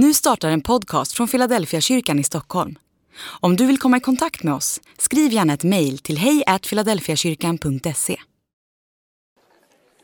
Nu 0.00 0.14
startar 0.14 0.48
en 0.48 0.60
podcast 0.60 1.12
från 1.12 1.28
Philadelphia 1.28 1.80
kyrkan 1.80 2.18
i 2.18 2.24
Stockholm. 2.24 2.78
Om 3.40 3.56
du 3.56 3.66
vill 3.66 3.78
komma 3.78 3.96
i 3.96 4.00
kontakt 4.00 4.42
med 4.42 4.54
oss, 4.54 4.80
skriv 4.98 5.32
gärna 5.32 5.54
ett 5.54 5.64
mejl 5.64 5.98
till 5.98 6.18
hejfiladelfiakyrkan.se. 6.18 8.16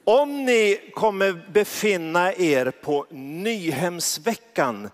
Om 0.04 0.44
ni 0.44 0.80
kommer 0.94 1.50
befinna 1.52 2.32
er 2.32 2.70
på 2.70 3.06
Nyhemsveckan 3.10 4.90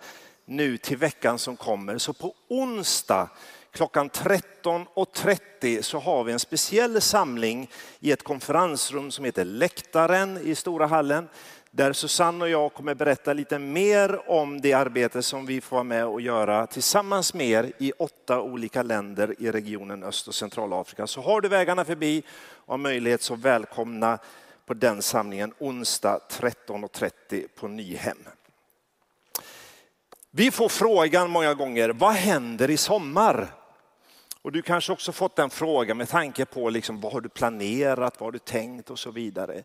nu 0.47 0.77
till 0.77 0.97
veckan 0.97 1.39
som 1.39 1.57
kommer, 1.57 1.99
så 1.99 2.13
på 2.13 2.35
onsdag 2.49 3.29
klockan 3.73 4.11
13.30 4.11 5.83
så 5.83 5.99
har 5.99 6.25
vi 6.25 6.33
en 6.33 6.39
speciell 6.39 7.01
samling 7.01 7.71
i 8.01 8.13
ett 8.13 8.23
konferensrum 8.23 9.11
som 9.11 9.25
heter 9.25 9.45
Läktaren 9.45 10.39
i 10.45 10.55
Stora 10.55 10.87
hallen 10.87 11.29
där 11.71 11.93
Susanne 11.93 12.45
och 12.45 12.51
jag 12.51 12.75
kommer 12.75 12.95
berätta 12.95 13.33
lite 13.33 13.59
mer 13.59 14.31
om 14.31 14.61
det 14.61 14.73
arbete 14.73 15.23
som 15.23 15.47
vi 15.47 15.61
får 15.61 15.77
vara 15.77 15.85
med 15.85 16.07
och 16.07 16.21
göra 16.21 16.67
tillsammans 16.67 17.35
med 17.35 17.47
er 17.47 17.73
i 17.79 17.93
åtta 17.99 18.41
olika 18.41 18.83
länder 18.83 19.35
i 19.39 19.51
regionen 19.51 20.03
Öst 20.03 20.29
och 20.29 20.35
Centralafrika. 20.35 21.07
Så 21.07 21.21
har 21.21 21.41
du 21.41 21.49
vägarna 21.49 21.85
förbi 21.85 22.23
och 22.53 22.73
har 22.73 22.79
möjlighet 22.79 23.23
så 23.23 23.35
välkomna 23.35 24.19
på 24.67 24.75
den 24.75 25.03
samlingen 25.03 25.55
onsdag 25.59 26.21
13.30 26.31 27.47
på 27.55 27.69
Nyhem. 27.69 28.19
Vi 30.31 30.51
får 30.51 30.69
frågan 30.69 31.31
många 31.31 31.55
gånger, 31.55 31.89
vad 31.89 32.13
händer 32.13 32.71
i 32.71 32.77
sommar? 32.77 33.55
Och 34.43 34.53
du 34.53 34.63
kanske 34.63 34.93
också 34.93 35.13
fått 35.13 35.37
den 35.37 35.51
frågan 35.51 35.97
med 35.97 36.09
tanke 36.09 36.45
på 36.45 36.71
liksom, 36.71 37.01
vad 37.01 37.13
har 37.13 37.21
du 37.21 37.29
planerat, 37.29 38.21
vad 38.21 38.27
har 38.27 38.33
du 38.33 38.39
tänkt 38.39 38.91
och 38.91 38.99
så 38.99 39.11
vidare. 39.11 39.63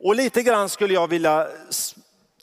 Och 0.00 0.14
lite 0.14 0.42
grann 0.42 0.68
skulle 0.68 0.94
jag 0.94 1.08
vilja 1.08 1.48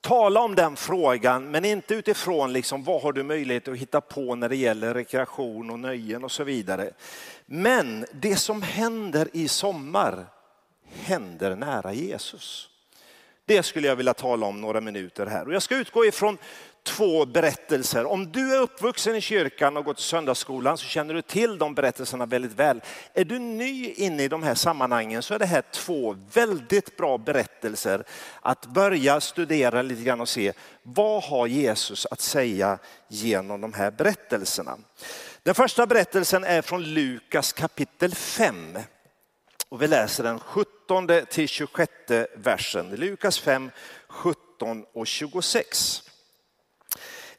tala 0.02 0.40
om 0.40 0.56
den 0.56 0.76
frågan, 0.76 1.52
men 1.52 1.66
inte 1.66 1.96
utifrån 1.96 2.54
liksom, 2.54 2.84
vad 2.84 3.02
har 3.02 3.14
du 3.14 3.24
möjlighet 3.24 3.68
att 3.68 3.78
hitta 3.78 4.02
på 4.02 4.36
när 4.36 4.50
det 4.50 4.56
gäller 4.56 4.94
rekreation 4.94 5.70
och 5.70 5.80
nöjen 5.80 6.24
och 6.24 6.32
så 6.32 6.44
vidare. 6.44 6.92
Men 7.46 8.06
det 8.14 8.36
som 8.36 8.62
händer 8.62 9.28
i 9.34 9.48
sommar 9.48 10.26
händer 10.90 11.56
nära 11.56 11.94
Jesus. 11.94 12.70
Det 13.46 13.64
skulle 13.64 13.88
jag 13.88 13.96
vilja 13.96 14.14
tala 14.14 14.46
om 14.46 14.62
några 14.62 14.82
minuter 14.82 15.26
här. 15.26 15.48
Och 15.48 15.54
jag 15.54 15.64
ska 15.64 15.76
utgå 15.76 16.06
ifrån 16.06 16.38
två 16.86 17.26
berättelser. 17.26 18.06
Om 18.06 18.32
du 18.32 18.56
är 18.56 18.62
uppvuxen 18.62 19.16
i 19.16 19.22
kyrkan 19.22 19.78
och 19.78 19.86
gått 19.86 20.00
i 20.00 20.04
söndagsskolan 20.04 20.78
så 20.78 20.86
känner 20.86 21.14
du 21.14 21.22
till 21.22 21.58
de 21.58 21.76
berättelserna 21.76 22.26
väldigt 22.26 22.54
väl. 22.54 22.82
Är 23.14 23.26
du 23.26 23.40
ny 23.40 23.92
inne 23.92 24.24
i 24.24 24.28
de 24.28 24.44
här 24.44 24.56
sammanhangen 24.56 25.24
så 25.24 25.34
är 25.34 25.40
det 25.40 25.46
här 25.46 25.64
två 25.72 26.18
väldigt 26.34 26.98
bra 26.98 27.18
berättelser 27.18 28.04
att 28.42 28.66
börja 28.66 29.22
studera 29.22 29.82
lite 29.82 30.04
grann 30.04 30.22
och 30.22 30.30
se 30.30 30.54
vad 30.84 31.24
har 31.24 31.48
Jesus 31.48 32.06
att 32.12 32.22
säga 32.22 32.78
genom 33.08 33.62
de 33.62 33.74
här 33.74 33.92
berättelserna. 33.92 34.78
Den 35.44 35.56
första 35.56 35.88
berättelsen 35.88 36.44
är 36.44 36.62
från 36.62 36.84
Lukas 36.84 37.54
kapitel 37.54 38.16
5. 38.16 38.78
Och 39.70 39.82
vi 39.82 39.88
läser 39.88 40.24
den 40.24 40.40
17 40.40 41.08
till 41.30 41.48
26 41.48 41.92
versen. 42.36 42.90
Lukas 42.90 43.40
5, 43.40 43.72
17 44.08 44.86
och 44.94 45.08
26. 45.08 46.05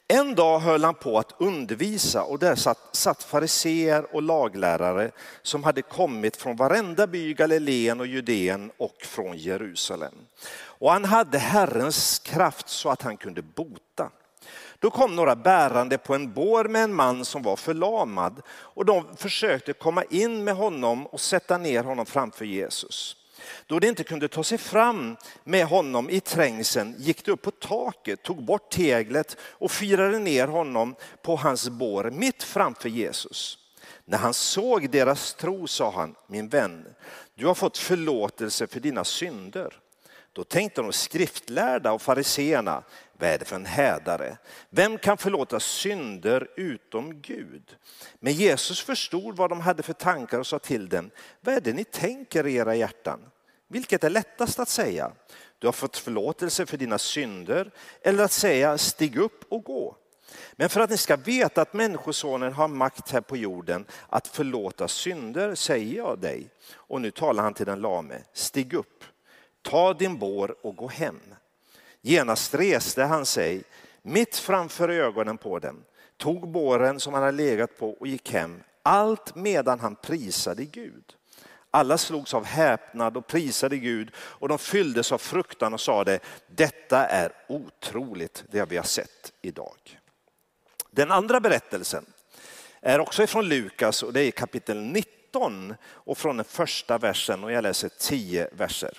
En 0.09 0.35
dag 0.35 0.59
höll 0.59 0.85
han 0.85 0.95
på 0.95 1.19
att 1.19 1.35
undervisa 1.39 2.23
och 2.23 2.39
där 2.39 2.55
satt, 2.55 2.79
satt 2.93 3.23
fariseer 3.23 4.15
och 4.15 4.23
laglärare 4.23 5.11
som 5.43 5.65
hade 5.65 5.83
kommit 5.83 6.37
från 6.37 6.57
varenda 6.57 7.07
by 7.07 7.31
i 7.31 7.35
Galileen 7.35 8.01
och 8.01 8.07
Judeen 8.07 8.71
och 8.77 8.97
från 9.03 9.37
Jerusalem. 9.37 10.15
Och 10.57 10.93
han 10.93 11.05
hade 11.05 11.39
Herrens 11.39 12.19
kraft 12.19 12.69
så 12.69 12.89
att 12.89 13.03
han 13.03 13.17
kunde 13.17 13.43
bota. 13.43 14.11
Då 14.79 14.91
kom 14.91 15.17
några 15.17 15.37
bärande 15.37 15.99
på 15.99 16.15
en 16.15 16.33
bår 16.33 16.65
med 16.65 16.85
en 16.85 16.95
man 16.95 17.25
som 17.25 17.43
var 17.43 17.57
förlamad 17.57 18.43
och 18.49 18.85
de 18.85 19.17
försökte 19.17 19.73
komma 19.73 20.05
in 20.05 20.45
med 20.45 20.55
honom 20.57 21.07
och 21.07 21.21
sätta 21.21 21.59
ner 21.59 21.85
honom 21.85 22.07
framför 22.07 22.45
Jesus. 22.45 23.17
Då 23.67 23.79
de 23.79 23.89
inte 23.89 24.05
kunde 24.05 24.29
ta 24.29 24.45
sig 24.45 24.59
fram 24.59 25.17
med 25.45 25.67
honom 25.67 26.11
i 26.11 26.21
trängseln 26.21 26.95
gick 26.99 27.25
de 27.25 27.31
upp 27.31 27.43
på 27.43 27.51
taket, 27.51 28.23
tog 28.23 28.45
bort 28.45 28.71
teglet 28.71 29.37
och 29.41 29.71
firade 29.71 30.19
ner 30.19 30.47
honom 30.47 30.95
på 31.23 31.37
hans 31.37 31.69
bår 31.69 32.11
mitt 32.11 32.43
framför 32.43 32.89
Jesus. 32.89 33.59
När 34.05 34.19
han 34.19 34.35
såg 34.35 34.91
deras 34.91 35.35
tro 35.35 35.67
sa 35.67 35.91
han, 35.91 36.15
min 36.27 36.49
vän, 36.49 36.87
du 37.35 37.47
har 37.47 37.55
fått 37.55 37.79
förlåtelse 37.79 38.67
för 38.67 38.81
dina 38.81 39.05
synder. 39.05 39.81
Då 40.33 40.45
tänkte 40.45 40.83
de 40.83 40.93
skriftlärda 40.93 41.93
och 41.93 42.03
fariseerna, 42.03 42.83
vad 43.19 43.31
är 43.31 43.39
det 43.39 43.45
för 43.45 43.57
en 43.57 43.67
hädare? 43.67 44.37
Vem 44.71 44.99
kan 44.99 45.19
förlåta 45.19 45.61
synder 45.61 46.49
utom 46.57 47.21
Gud? 47.23 47.77
Men 48.21 48.33
Jesus 48.33 48.81
förstod 48.81 49.37
vad 49.37 49.51
de 49.51 49.61
hade 49.61 49.83
för 49.83 49.93
tankar 49.93 50.39
och 50.39 50.47
sa 50.47 50.59
till 50.59 50.89
dem, 50.89 51.11
vad 51.41 51.55
är 51.55 51.61
det 51.61 51.73
ni 51.73 51.85
tänker 51.85 52.47
i 52.47 52.55
era 52.55 52.75
hjärtan? 52.75 53.21
Vilket 53.69 54.05
är 54.05 54.11
lättast 54.11 54.59
att 54.59 54.69
säga? 54.69 55.13
Du 55.59 55.67
har 55.67 55.73
fått 55.73 55.97
förlåtelse 55.97 56.67
för 56.67 56.77
dina 56.77 56.99
synder 56.99 57.71
eller 58.03 58.25
att 58.25 58.33
säga 58.33 58.79
stig 58.79 59.17
upp 59.17 59.45
och 59.49 59.65
gå. 59.65 59.97
Men 60.53 60.69
för 60.69 60.81
att 60.81 60.91
ni 60.91 60.97
ska 60.97 61.17
veta 61.17 61.63
att 61.63 61.73
Människosonen 61.73 62.53
har 62.53 62.69
makt 62.69 63.11
här 63.11 63.21
på 63.21 63.37
jorden 63.37 63.85
att 64.09 64.29
förlåta 64.29 64.89
synder 64.89 65.55
säger 65.55 65.97
jag 65.97 66.19
dig. 66.19 66.51
Och 66.75 67.01
nu 67.01 67.11
talar 67.11 67.43
han 67.43 67.55
till 67.55 67.67
den 67.67 67.81
lame, 67.81 68.23
stig 68.33 68.75
upp, 68.75 69.05
ta 69.63 69.95
din 69.95 70.19
bår 70.19 70.57
och 70.63 70.77
gå 70.77 70.89
hem. 70.89 71.21
Genast 72.01 72.55
reste 72.55 73.03
han 73.03 73.27
sig 73.27 73.65
mitt 74.03 74.37
framför 74.37 74.89
ögonen 74.89 75.39
på 75.39 75.59
dem, 75.59 75.85
tog 76.17 76.49
båren 76.49 77.01
som 77.01 77.15
han 77.15 77.23
hade 77.23 77.37
legat 77.37 77.79
på 77.79 77.91
och 77.91 78.07
gick 78.07 78.33
hem, 78.33 78.63
allt 78.83 79.35
medan 79.35 79.81
han 79.81 79.97
prisade 79.97 80.65
Gud. 80.65 81.15
Alla 81.71 81.99
slogs 81.99 82.35
av 82.35 82.45
häpnad 82.45 83.17
och 83.17 83.27
prisade 83.27 83.79
Gud 83.79 84.11
och 84.17 84.49
de 84.49 84.59
fylldes 84.59 85.13
av 85.13 85.19
fruktan 85.19 85.75
och 85.75 85.81
sade, 85.81 86.19
detta 86.47 87.07
är 87.07 87.33
otroligt 87.49 88.45
det 88.51 88.71
vi 88.71 88.77
har 88.77 88.85
sett 88.85 89.33
idag. 89.43 90.01
Den 90.91 91.11
andra 91.11 91.41
berättelsen 91.41 92.07
är 92.81 93.01
också 93.01 93.23
ifrån 93.23 93.49
Lukas 93.49 94.03
och 94.03 94.13
det 94.13 94.23
är 94.23 94.31
kapitel 94.31 94.81
19 94.81 95.75
och 95.85 96.19
från 96.19 96.37
den 96.37 96.45
första 96.45 96.99
versen 96.99 97.45
och 97.45 97.53
jag 97.53 97.63
läser 97.63 97.89
tio 97.89 98.49
verser. 98.53 98.99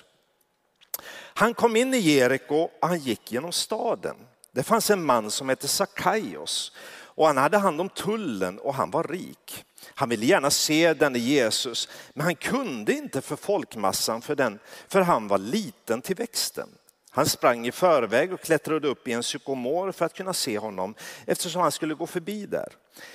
Han 1.12 1.54
kom 1.54 1.76
in 1.76 1.94
i 1.94 1.98
Jeriko 1.98 2.56
och 2.56 2.88
han 2.88 2.98
gick 2.98 3.32
genom 3.32 3.52
staden. 3.52 4.16
Det 4.52 4.62
fanns 4.62 4.90
en 4.90 5.04
man 5.04 5.30
som 5.30 5.48
hette 5.48 5.68
Sakaios 5.68 6.72
och 6.90 7.26
han 7.26 7.36
hade 7.36 7.58
hand 7.58 7.80
om 7.80 7.88
tullen 7.88 8.58
och 8.58 8.74
han 8.74 8.90
var 8.90 9.04
rik. 9.04 9.64
Han 9.86 10.08
ville 10.08 10.26
gärna 10.26 10.50
se 10.50 10.94
denne 10.94 11.18
Jesus, 11.18 11.88
men 12.14 12.24
han 12.24 12.34
kunde 12.34 12.92
inte 12.92 13.20
för 13.20 13.36
folkmassan 13.36 14.22
för, 14.22 14.34
den, 14.34 14.58
för 14.88 15.00
han 15.00 15.28
var 15.28 15.38
liten 15.38 16.02
till 16.02 16.16
växten. 16.16 16.68
Han 17.10 17.26
sprang 17.26 17.66
i 17.66 17.72
förväg 17.72 18.32
och 18.32 18.40
klättrade 18.40 18.88
upp 18.88 19.08
i 19.08 19.12
en 19.12 19.22
sykomor 19.22 19.92
för 19.92 20.04
att 20.04 20.14
kunna 20.14 20.32
se 20.32 20.58
honom 20.58 20.94
eftersom 21.26 21.62
han 21.62 21.72
skulle 21.72 21.94
gå 21.94 22.06
förbi 22.06 22.46
där. 22.46 22.68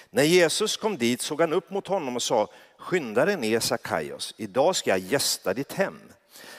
När 0.09 0.23
Jesus 0.23 0.77
kom 0.77 0.97
dit 0.97 1.21
såg 1.21 1.41
han 1.41 1.53
upp 1.53 1.69
mot 1.69 1.87
honom 1.87 2.15
och 2.15 2.23
sa, 2.23 2.49
skynda 2.77 3.25
dig 3.25 3.37
ner 3.37 3.59
Sakaios, 3.59 4.33
idag 4.37 4.75
ska 4.75 4.89
jag 4.89 4.99
gästa 4.99 5.53
ditt 5.53 5.73
hem. 5.73 5.99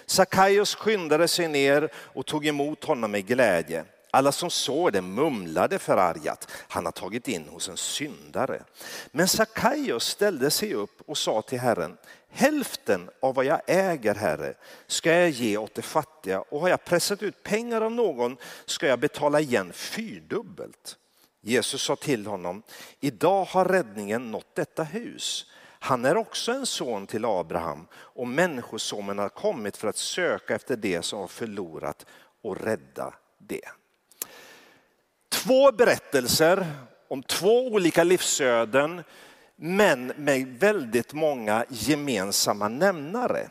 Sakaios 0.07 0.75
skyndade 0.75 1.29
sig 1.29 1.49
ner 1.49 1.91
och 1.95 2.27
tog 2.27 2.47
emot 2.47 2.85
honom 2.85 3.11
med 3.11 3.27
glädje. 3.27 3.85
Alla 4.15 4.33
som 4.33 4.51
såg 4.51 4.93
det 4.93 5.01
mumlade 5.01 5.79
förargat, 5.79 6.51
han 6.69 6.85
har 6.85 6.93
tagit 6.93 7.29
in 7.29 7.49
hos 7.49 7.69
en 7.69 7.77
syndare. 7.77 8.63
Men 9.11 9.29
Sakaios 9.29 10.07
ställde 10.07 10.51
sig 10.51 10.75
upp 10.75 11.01
och 11.07 11.19
sa 11.19 11.43
till 11.43 11.61
Herren, 11.61 11.97
hälften 12.29 13.11
av 13.21 13.35
vad 13.35 13.45
jag 13.45 13.61
äger, 13.67 14.15
Herre, 14.15 14.55
ska 14.87 15.13
jag 15.13 15.31
ge 15.31 15.57
åt 15.57 15.75
de 15.75 15.83
fattiga 15.83 16.41
och 16.41 16.61
har 16.61 16.69
jag 16.69 16.85
pressat 16.85 17.23
ut 17.23 17.43
pengar 17.43 17.81
av 17.81 17.93
någon 17.93 18.37
ska 18.65 18.87
jag 18.87 18.99
betala 18.99 19.41
igen 19.41 19.73
fyrdubbelt. 19.73 20.97
Jesus 21.41 21.83
sa 21.83 21.97
till 21.97 22.27
honom, 22.27 22.63
idag 23.01 23.45
har 23.45 23.65
räddningen 23.65 24.31
nått 24.31 24.55
detta 24.55 24.83
hus. 24.83 25.47
Han 25.79 26.05
är 26.05 26.17
också 26.17 26.53
en 26.53 26.67
son 26.67 27.07
till 27.07 27.25
Abraham 27.25 27.87
och 27.95 28.29
människosonen 28.29 29.19
har 29.19 29.29
kommit 29.29 29.77
för 29.77 29.89
att 29.89 29.97
söka 29.97 30.55
efter 30.55 30.77
det 30.77 31.03
som 31.03 31.21
var 31.21 31.29
förlorat 31.29 32.07
och 32.43 32.61
rädda 32.61 33.15
det. 33.39 33.69
Två 35.45 35.73
berättelser 35.73 36.67
om 37.09 37.23
två 37.23 37.67
olika 37.67 38.05
livsöden 38.05 39.03
men 39.57 40.07
med 40.07 40.47
väldigt 40.47 41.13
många 41.13 41.65
gemensamma 41.69 42.69
nämnare. 42.69 43.49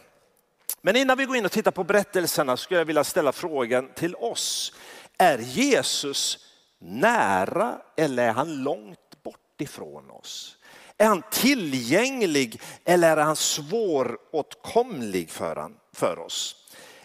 Men 0.81 0.95
innan 0.95 1.17
vi 1.17 1.25
går 1.25 1.35
in 1.35 1.45
och 1.45 1.51
tittar 1.51 1.71
på 1.71 1.83
berättelserna 1.83 2.57
skulle 2.57 2.79
jag 2.79 2.85
vilja 2.85 3.03
ställa 3.03 3.31
frågan 3.31 3.89
till 3.95 4.15
oss. 4.15 4.73
Är 5.17 5.37
Jesus 5.37 6.39
nära 6.79 7.77
eller 7.97 8.27
är 8.27 8.33
han 8.33 8.63
långt 8.63 9.23
bort 9.23 9.61
ifrån 9.61 10.11
oss? 10.11 10.57
Är 10.97 11.07
han 11.07 11.23
tillgänglig 11.31 12.61
eller 12.85 13.17
är 13.17 13.23
han 13.23 13.35
svåråtkomlig 13.35 15.29
för 15.93 16.19
oss? 16.19 16.55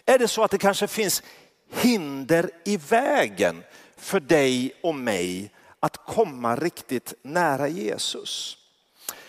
Är 0.05 0.19
det 0.19 0.27
så 0.27 0.43
att 0.43 0.51
det 0.51 0.57
kanske 0.57 0.87
finns 0.87 1.23
hinder 1.71 2.49
i 2.65 2.77
vägen 2.77 3.63
för 3.99 4.19
dig 4.19 4.73
och 4.83 4.95
mig 4.95 5.51
att 5.79 5.97
komma 5.97 6.55
riktigt 6.55 7.13
nära 7.21 7.67
Jesus. 7.67 8.57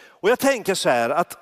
Och 0.02 0.30
jag 0.30 0.38
tänker 0.38 0.74
så 0.74 0.88
här 0.88 1.10
att 1.10 1.38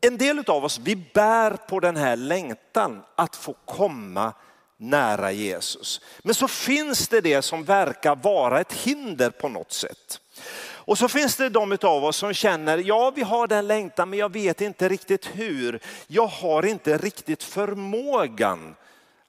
en 0.00 0.18
del 0.18 0.44
av 0.46 0.64
oss, 0.64 0.78
vi 0.78 0.96
bär 0.96 1.50
på 1.50 1.80
den 1.80 1.96
här 1.96 2.16
längtan 2.16 3.02
att 3.16 3.36
få 3.36 3.54
komma 3.64 4.32
nära 4.76 5.32
Jesus. 5.32 6.00
Men 6.22 6.34
så 6.34 6.48
finns 6.48 7.08
det 7.08 7.20
det 7.20 7.42
som 7.42 7.64
verkar 7.64 8.16
vara 8.16 8.60
ett 8.60 8.72
hinder 8.72 9.30
på 9.30 9.48
något 9.48 9.72
sätt. 9.72 10.20
Och 10.86 10.98
så 10.98 11.08
finns 11.08 11.36
det 11.36 11.48
de 11.48 11.78
av 11.82 12.04
oss 12.04 12.16
som 12.16 12.32
känner, 12.34 12.78
ja 12.78 13.12
vi 13.16 13.22
har 13.22 13.46
den 13.46 13.66
längtan 13.66 14.10
men 14.10 14.18
jag 14.18 14.32
vet 14.32 14.60
inte 14.60 14.88
riktigt 14.88 15.26
hur. 15.26 15.80
Jag 16.06 16.26
har 16.26 16.66
inte 16.66 16.98
riktigt 16.98 17.42
förmågan 17.42 18.74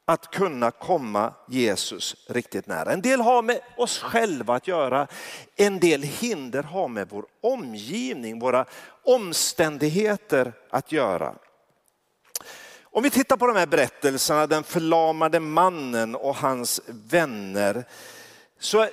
att 0.09 0.31
kunna 0.31 0.71
komma 0.71 1.33
Jesus 1.47 2.15
riktigt 2.29 2.67
nära. 2.67 2.91
En 2.91 3.01
del 3.01 3.21
har 3.21 3.41
med 3.41 3.59
oss 3.77 3.99
själva 3.99 4.55
att 4.55 4.67
göra, 4.67 5.07
en 5.55 5.79
del 5.79 6.03
hinder 6.03 6.63
har 6.63 6.87
med 6.87 7.09
vår 7.09 7.25
omgivning, 7.41 8.39
våra 8.39 8.65
omständigheter 9.03 10.53
att 10.69 10.91
göra. 10.91 11.35
Om 12.83 13.03
vi 13.03 13.09
tittar 13.09 13.37
på 13.37 13.47
de 13.47 13.55
här 13.55 13.67
berättelserna, 13.67 14.47
den 14.47 14.63
förlamade 14.63 15.39
mannen 15.39 16.15
och 16.15 16.35
hans 16.35 16.81
vänner, 16.87 17.85
så 18.59 18.87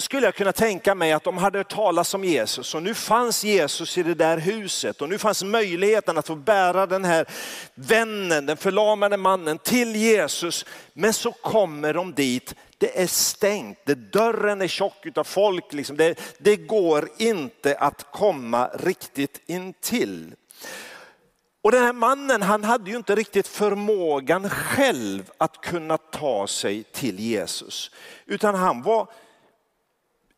skulle 0.00 0.26
jag 0.26 0.34
kunna 0.34 0.52
tänka 0.52 0.94
mig 0.94 1.12
att 1.12 1.24
de 1.24 1.38
hade 1.38 1.58
hört 1.58 1.74
talas 1.74 2.14
om 2.14 2.24
Jesus 2.24 2.74
och 2.74 2.82
nu 2.82 2.94
fanns 2.94 3.44
Jesus 3.44 3.98
i 3.98 4.02
det 4.02 4.14
där 4.14 4.38
huset 4.38 5.02
och 5.02 5.08
nu 5.08 5.18
fanns 5.18 5.42
möjligheten 5.44 6.18
att 6.18 6.26
få 6.26 6.34
bära 6.34 6.86
den 6.86 7.04
här 7.04 7.26
vännen, 7.74 8.46
den 8.46 8.56
förlamade 8.56 9.16
mannen 9.16 9.58
till 9.58 9.96
Jesus. 9.96 10.64
Men 10.92 11.12
så 11.12 11.32
kommer 11.32 11.94
de 11.94 12.14
dit, 12.14 12.54
det 12.78 13.02
är 13.02 13.06
stängt, 13.06 13.78
det, 13.84 13.94
dörren 13.94 14.62
är 14.62 14.68
tjock 14.68 15.06
utav 15.06 15.24
folk, 15.24 15.72
liksom. 15.72 15.96
det, 15.96 16.20
det 16.38 16.56
går 16.56 17.08
inte 17.16 17.76
att 17.78 18.06
komma 18.12 18.70
riktigt 18.74 19.40
intill. 19.46 20.34
Och 21.62 21.72
den 21.72 21.82
här 21.82 21.92
mannen 21.92 22.42
han 22.42 22.64
hade 22.64 22.90
ju 22.90 22.96
inte 22.96 23.14
riktigt 23.14 23.46
förmågan 23.48 24.50
själv 24.50 25.30
att 25.38 25.60
kunna 25.60 25.98
ta 25.98 26.46
sig 26.46 26.82
till 26.82 27.20
Jesus. 27.20 27.90
Utan 28.26 28.54
han 28.54 28.82
var 28.82 29.08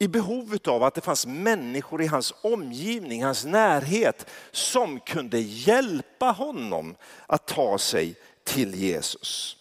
i 0.03 0.09
behov 0.09 0.59
av 0.67 0.83
att 0.83 0.95
det 0.95 1.01
fanns 1.01 1.27
människor 1.27 2.03
i 2.03 2.07
hans 2.07 2.35
omgivning, 2.41 3.25
hans 3.25 3.45
närhet 3.45 4.27
som 4.51 5.01
kunde 5.01 5.39
hjälpa 5.41 6.27
honom 6.27 6.97
att 7.27 7.47
ta 7.47 7.79
sig 7.79 8.15
till 8.45 8.75
Jesus. 8.75 9.57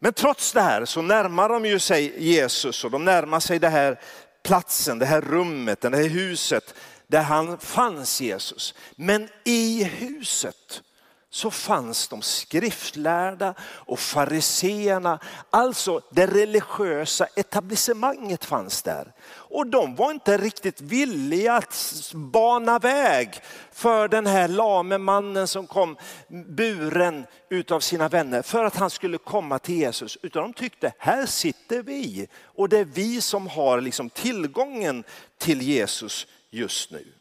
Men 0.00 0.12
trots 0.12 0.52
det 0.52 0.60
här 0.60 0.84
så 0.84 1.02
närmar 1.02 1.48
de 1.48 1.66
ju 1.66 1.78
sig 1.78 2.24
Jesus 2.24 2.84
och 2.84 2.90
de 2.90 3.04
närmar 3.04 3.40
sig 3.40 3.58
det 3.58 3.68
här 3.68 4.00
platsen, 4.42 4.98
det 4.98 5.06
här 5.06 5.20
rummet, 5.20 5.80
det 5.80 5.96
här 5.96 6.08
huset 6.08 6.74
där 7.06 7.22
han 7.22 7.58
fanns 7.58 8.20
Jesus. 8.20 8.74
Men 8.96 9.28
i 9.44 9.84
huset 9.84 10.82
så 11.30 11.50
fanns 11.50 12.08
de 12.08 12.22
skriftlärda 12.22 13.54
och 13.60 13.98
fariseerna, 13.98 15.18
alltså 15.50 16.00
det 16.10 16.26
religiösa 16.26 17.26
etablissemanget 17.36 18.44
fanns 18.44 18.82
där. 18.82 19.12
Och 19.30 19.66
de 19.66 19.94
var 19.94 20.10
inte 20.10 20.38
riktigt 20.38 20.80
villiga 20.80 21.54
att 21.54 22.12
bana 22.14 22.78
väg 22.78 23.40
för 23.72 24.08
den 24.08 24.26
här 24.26 24.48
lame 24.48 24.98
mannen 24.98 25.48
som 25.48 25.66
kom 25.66 25.96
buren 26.28 27.26
utav 27.50 27.80
sina 27.80 28.08
vänner 28.08 28.42
för 28.42 28.64
att 28.64 28.76
han 28.76 28.90
skulle 28.90 29.18
komma 29.18 29.58
till 29.58 29.76
Jesus. 29.76 30.18
Utan 30.22 30.42
de 30.42 30.52
tyckte, 30.52 30.92
här 30.98 31.26
sitter 31.26 31.82
vi 31.82 32.28
och 32.42 32.68
det 32.68 32.78
är 32.78 32.84
vi 32.84 33.20
som 33.20 33.46
har 33.46 33.80
liksom 33.80 34.10
tillgången 34.10 35.04
till 35.38 35.62
Jesus 35.62 36.26
just 36.50 36.90
nu. 36.90 37.12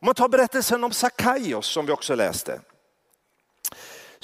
Om 0.00 0.06
man 0.06 0.14
tar 0.14 0.28
berättelsen 0.28 0.84
om 0.84 0.92
Sakaios 0.92 1.66
som 1.66 1.86
vi 1.86 1.92
också 1.92 2.14
läste 2.14 2.60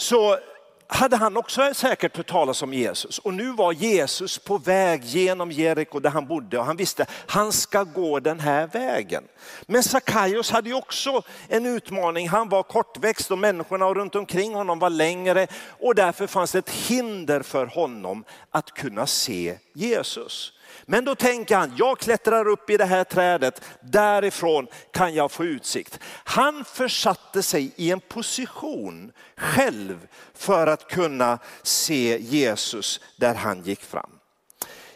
så 0.00 0.38
hade 0.87 1.17
han 1.17 1.37
också 1.37 1.75
säkert 1.75 2.17
hört 2.17 2.26
talas 2.26 2.62
om 2.62 2.75
Jesus. 2.75 3.19
Och 3.19 3.35
nu 3.35 3.52
var 3.52 3.73
Jesus 3.73 4.38
på 4.38 4.58
väg 4.58 5.05
genom 5.05 5.52
Jeriko 5.52 6.00
där 6.00 6.11
han 6.11 6.26
bodde 6.26 6.58
och 6.58 6.64
han 6.64 6.76
visste 6.76 7.02
att 7.02 7.11
han 7.26 7.52
ska 7.52 7.85
gå 7.85 8.20
den 8.20 8.41
här 8.41 8.67
vägen. 8.67 9.25
Men 9.67 9.82
Sackaios 9.82 10.50
hade 10.50 10.69
ju 10.69 10.75
också 10.75 11.23
en 11.49 11.67
utmaning. 11.67 12.29
Han 12.29 12.49
var 12.49 12.62
kortväxt 12.62 13.31
och 13.31 13.38
människorna 13.38 13.94
runt 13.94 14.14
omkring 14.14 14.55
honom 14.55 14.79
var 14.79 14.91
längre 14.91 15.47
och 15.81 15.94
därför 15.94 16.26
fanns 16.26 16.53
det 16.53 16.58
ett 16.58 16.70
hinder 16.70 17.43
för 17.43 17.67
honom 17.67 18.25
att 18.50 18.70
kunna 18.70 19.06
se 19.06 19.58
Jesus. 19.73 20.53
Men 20.87 21.05
då 21.05 21.14
tänker 21.14 21.56
han, 21.56 21.72
jag 21.76 21.99
klättrar 21.99 22.49
upp 22.49 22.70
i 22.70 22.76
det 22.76 22.84
här 22.84 23.05
trädet, 23.05 23.62
därifrån 23.81 24.67
kan 24.93 25.14
jag 25.14 25.31
få 25.31 25.44
utsikt. 25.44 25.99
Han 26.25 26.64
försatte 26.64 27.43
sig 27.43 27.72
i 27.76 27.90
en 27.90 28.00
position 28.00 29.12
själv 29.37 30.08
för 30.34 30.67
att 30.67 30.88
kunna 30.88 31.38
se 31.62 32.19
Jesus 32.20 33.00
där 33.17 33.34
han 33.34 33.62
gick 33.62 33.81
fram. 33.81 34.11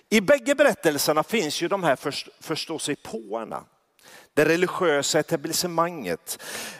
I 0.09 0.21
bägge 0.21 0.55
berättelserna 0.55 1.23
finns 1.23 1.62
ju 1.62 1.69
de 1.69 1.85
här 1.85 1.99
förståsigpåarna. 2.41 3.65
Det 4.35 4.44
religiösa 4.44 5.19
etablissemanget 5.19 6.38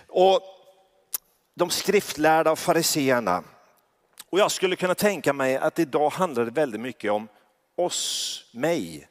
och 0.09 0.41
de 1.55 1.71
skriftlärda 1.71 2.51
och 2.53 2.59
fariseerna. 2.59 3.45
Och 4.31 4.39
jag 4.39 4.51
skulle 4.51 4.77
kunna 4.77 4.95
tänka 4.95 5.33
mig 5.33 5.57
att 5.57 5.79
idag 5.79 6.11
handlar 6.11 6.45
det 6.45 6.51
väldigt 6.51 6.81
mycket 6.81 7.13
om 7.13 7.29
oss, 7.77 8.41
mig, 8.53 9.09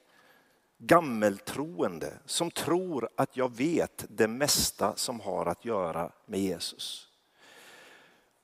gammeltroende 0.77 2.13
som 2.25 2.51
tror 2.51 3.09
att 3.17 3.37
jag 3.37 3.55
vet 3.55 4.05
det 4.09 4.27
mesta 4.27 4.95
som 4.95 5.19
har 5.19 5.45
att 5.45 5.65
göra 5.65 6.11
med 6.25 6.39
Jesus. 6.39 7.07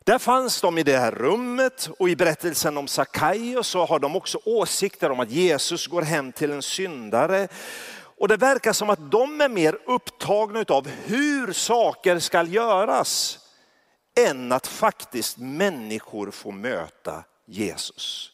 Där 0.06 0.20
fanns 0.20 0.62
de 0.62 0.78
i 0.78 0.84
det 0.84 0.98
här 0.98 1.12
rummet 1.12 1.90
och 2.00 2.10
i 2.10 2.16
berättelsen 2.16 2.78
om 2.78 2.88
Sackaios 2.88 3.68
så 3.68 3.86
har 3.86 4.00
de 4.00 4.16
också 4.16 4.40
åsikter 4.46 5.12
om 5.12 5.20
att 5.20 5.32
Jesus 5.32 5.88
går 5.88 6.02
hem 6.02 6.32
till 6.32 6.52
en 6.52 6.62
syndare. 6.62 7.48
Och 7.94 8.28
det 8.28 8.38
verkar 8.38 8.74
som 8.74 8.90
att 8.90 9.12
de 9.12 9.42
är 9.42 9.50
mer 9.50 9.80
upptagna 9.86 10.66
av 10.68 10.88
hur 10.88 11.54
saker 11.54 12.20
ska 12.20 12.44
göras 12.44 13.40
än 14.28 14.52
att 14.52 14.68
faktiskt 14.68 15.38
människor 15.38 16.32
får 16.32 16.52
möta 16.52 17.24
Jesus. 17.46 18.32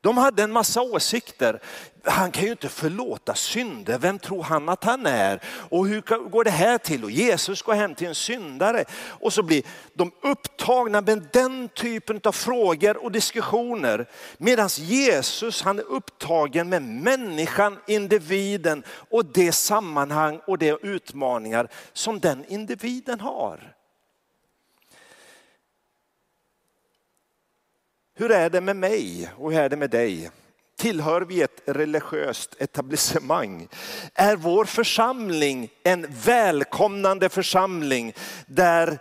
De 0.00 0.18
hade 0.18 0.42
en 0.42 0.52
massa 0.52 0.82
åsikter. 0.82 1.60
Han 2.04 2.30
kan 2.30 2.44
ju 2.44 2.50
inte 2.50 2.68
förlåta 2.68 3.34
synder. 3.34 3.98
Vem 3.98 4.18
tror 4.18 4.42
han 4.42 4.68
att 4.68 4.84
han 4.84 5.06
är? 5.06 5.42
Och 5.44 5.86
hur 5.86 6.28
går 6.30 6.44
det 6.44 6.50
här 6.50 6.78
till? 6.78 7.04
Och 7.04 7.10
Jesus 7.10 7.62
går 7.62 7.74
hem 7.74 7.94
till 7.94 8.06
en 8.06 8.14
syndare. 8.14 8.84
Och 9.08 9.32
så 9.32 9.42
blir 9.42 9.62
de 9.94 10.12
upptagna 10.22 11.00
med 11.00 11.28
den 11.32 11.68
typen 11.68 12.20
av 12.24 12.32
frågor 12.32 13.04
och 13.04 13.12
diskussioner. 13.12 14.08
Medan 14.38 14.68
Jesus 14.68 15.62
han 15.62 15.78
är 15.78 15.90
upptagen 15.90 16.68
med 16.68 16.82
människan, 16.82 17.78
individen 17.86 18.82
och 19.10 19.24
det 19.24 19.52
sammanhang 19.52 20.40
och 20.46 20.58
de 20.58 20.78
utmaningar 20.82 21.68
som 21.92 22.20
den 22.20 22.44
individen 22.48 23.20
har. 23.20 23.77
Hur 28.20 28.30
är 28.30 28.50
det 28.50 28.60
med 28.60 28.76
mig 28.76 29.30
och 29.36 29.52
hur 29.52 29.60
är 29.60 29.68
det 29.68 29.76
med 29.76 29.90
dig? 29.90 30.30
Tillhör 30.76 31.20
vi 31.20 31.42
ett 31.42 31.62
religiöst 31.64 32.56
etablissemang? 32.58 33.68
Är 34.14 34.36
vår 34.36 34.64
församling 34.64 35.70
en 35.82 36.06
välkomnande 36.24 37.28
församling 37.28 38.14
där 38.46 38.98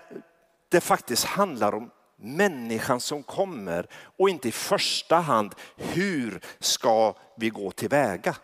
det 0.70 0.82
faktiskt 0.82 1.24
handlar 1.24 1.76
om 1.76 1.90
människan 2.22 3.00
som 3.00 3.24
kommer 3.24 3.88
och 4.18 4.30
inte 4.30 4.48
i 4.48 4.52
första 4.52 5.16
hand 5.16 5.56
hur 5.76 6.42
ska 6.60 7.16
vi 7.38 7.50
gå 7.50 7.72
tillväga? 7.72 8.36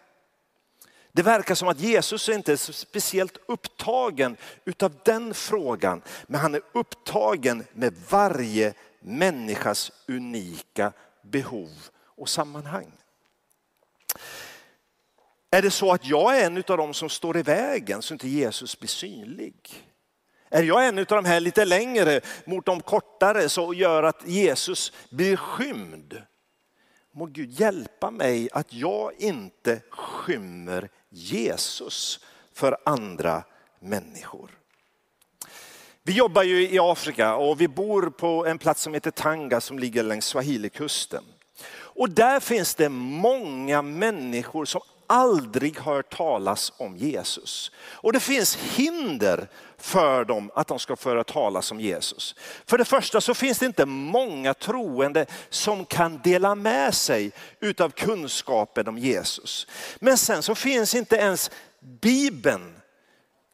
Det 1.11 1.21
verkar 1.21 1.55
som 1.55 1.67
att 1.67 1.79
Jesus 1.79 2.29
inte 2.29 2.51
är 2.51 2.71
speciellt 2.71 3.37
upptagen 3.47 4.37
utav 4.65 4.93
den 5.05 5.33
frågan, 5.33 6.01
men 6.27 6.41
han 6.41 6.55
är 6.55 6.61
upptagen 6.73 7.63
med 7.73 7.93
varje 8.09 8.73
människas 9.03 9.91
unika 10.07 10.93
behov 11.21 11.89
och 12.05 12.29
sammanhang. 12.29 12.91
Är 15.51 15.61
det 15.61 15.71
så 15.71 15.91
att 15.91 16.05
jag 16.05 16.39
är 16.39 16.45
en 16.45 16.57
av 16.57 16.77
dem 16.77 16.93
som 16.93 17.09
står 17.09 17.37
i 17.37 17.41
vägen 17.41 18.01
så 18.01 18.13
inte 18.13 18.27
Jesus 18.27 18.79
blir 18.79 18.89
synlig? 18.89 19.55
Är 20.49 20.63
jag 20.63 20.87
en 20.87 20.99
av 20.99 21.05
de 21.05 21.25
här 21.25 21.39
lite 21.39 21.65
längre 21.65 22.21
mot 22.45 22.65
de 22.65 22.81
kortare 22.81 23.49
så 23.49 23.73
gör 23.73 24.03
att 24.03 24.27
Jesus 24.27 24.91
blir 25.09 25.37
skymd? 25.37 26.21
Må 27.11 27.25
Gud 27.25 27.51
hjälpa 27.51 28.11
mig 28.11 28.49
att 28.51 28.73
jag 28.73 29.13
inte 29.13 29.81
skymmer 29.89 30.89
Jesus 31.09 32.19
för 32.53 32.77
andra 32.85 33.43
människor. 33.79 34.62
Vi 36.05 36.13
jobbar 36.13 36.43
ju 36.43 36.69
i 36.69 36.79
Afrika 36.79 37.35
och 37.35 37.61
vi 37.61 37.67
bor 37.67 38.09
på 38.09 38.45
en 38.45 38.57
plats 38.57 38.81
som 38.81 38.93
heter 38.93 39.11
Tanga 39.11 39.61
som 39.61 39.79
ligger 39.79 40.03
längs 40.03 40.25
Swahilikusten. 40.25 41.23
Och 41.73 42.09
där 42.09 42.39
finns 42.39 42.75
det 42.75 42.89
många 42.89 43.81
människor 43.81 44.65
som 44.65 44.81
aldrig 45.07 45.79
hört 45.79 46.15
talas 46.15 46.73
om 46.77 46.97
Jesus. 46.97 47.71
Och 47.77 48.13
det 48.13 48.19
finns 48.19 48.55
hinder 48.55 49.47
för 49.77 50.25
dem 50.25 50.51
att 50.55 50.67
de 50.67 50.79
ska 50.79 50.95
föra 50.95 51.23
talas 51.23 51.71
om 51.71 51.79
Jesus. 51.79 52.35
För 52.65 52.77
det 52.77 52.85
första 52.85 53.21
så 53.21 53.33
finns 53.33 53.59
det 53.59 53.65
inte 53.65 53.85
många 53.85 54.53
troende 54.53 55.25
som 55.49 55.85
kan 55.85 56.19
dela 56.23 56.55
med 56.55 56.93
sig 56.93 57.31
utav 57.59 57.89
kunskapen 57.89 58.87
om 58.87 58.97
Jesus. 58.97 59.67
Men 59.99 60.17
sen 60.17 60.43
så 60.43 60.55
finns 60.55 60.95
inte 60.95 61.15
ens 61.15 61.51
Bibeln 62.01 62.75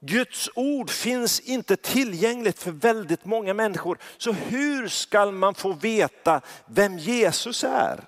Guds 0.01 0.50
ord 0.56 0.89
finns 0.89 1.39
inte 1.39 1.75
tillgängligt 1.75 2.60
för 2.60 2.72
väldigt 2.72 3.25
många 3.25 3.53
människor. 3.53 3.98
Så 4.18 4.32
hur 4.32 4.88
ska 4.88 5.32
man 5.32 5.56
få 5.56 5.74
veta 5.74 6.41
vem 6.65 6.98
Jesus 6.98 7.63
är? 7.63 8.03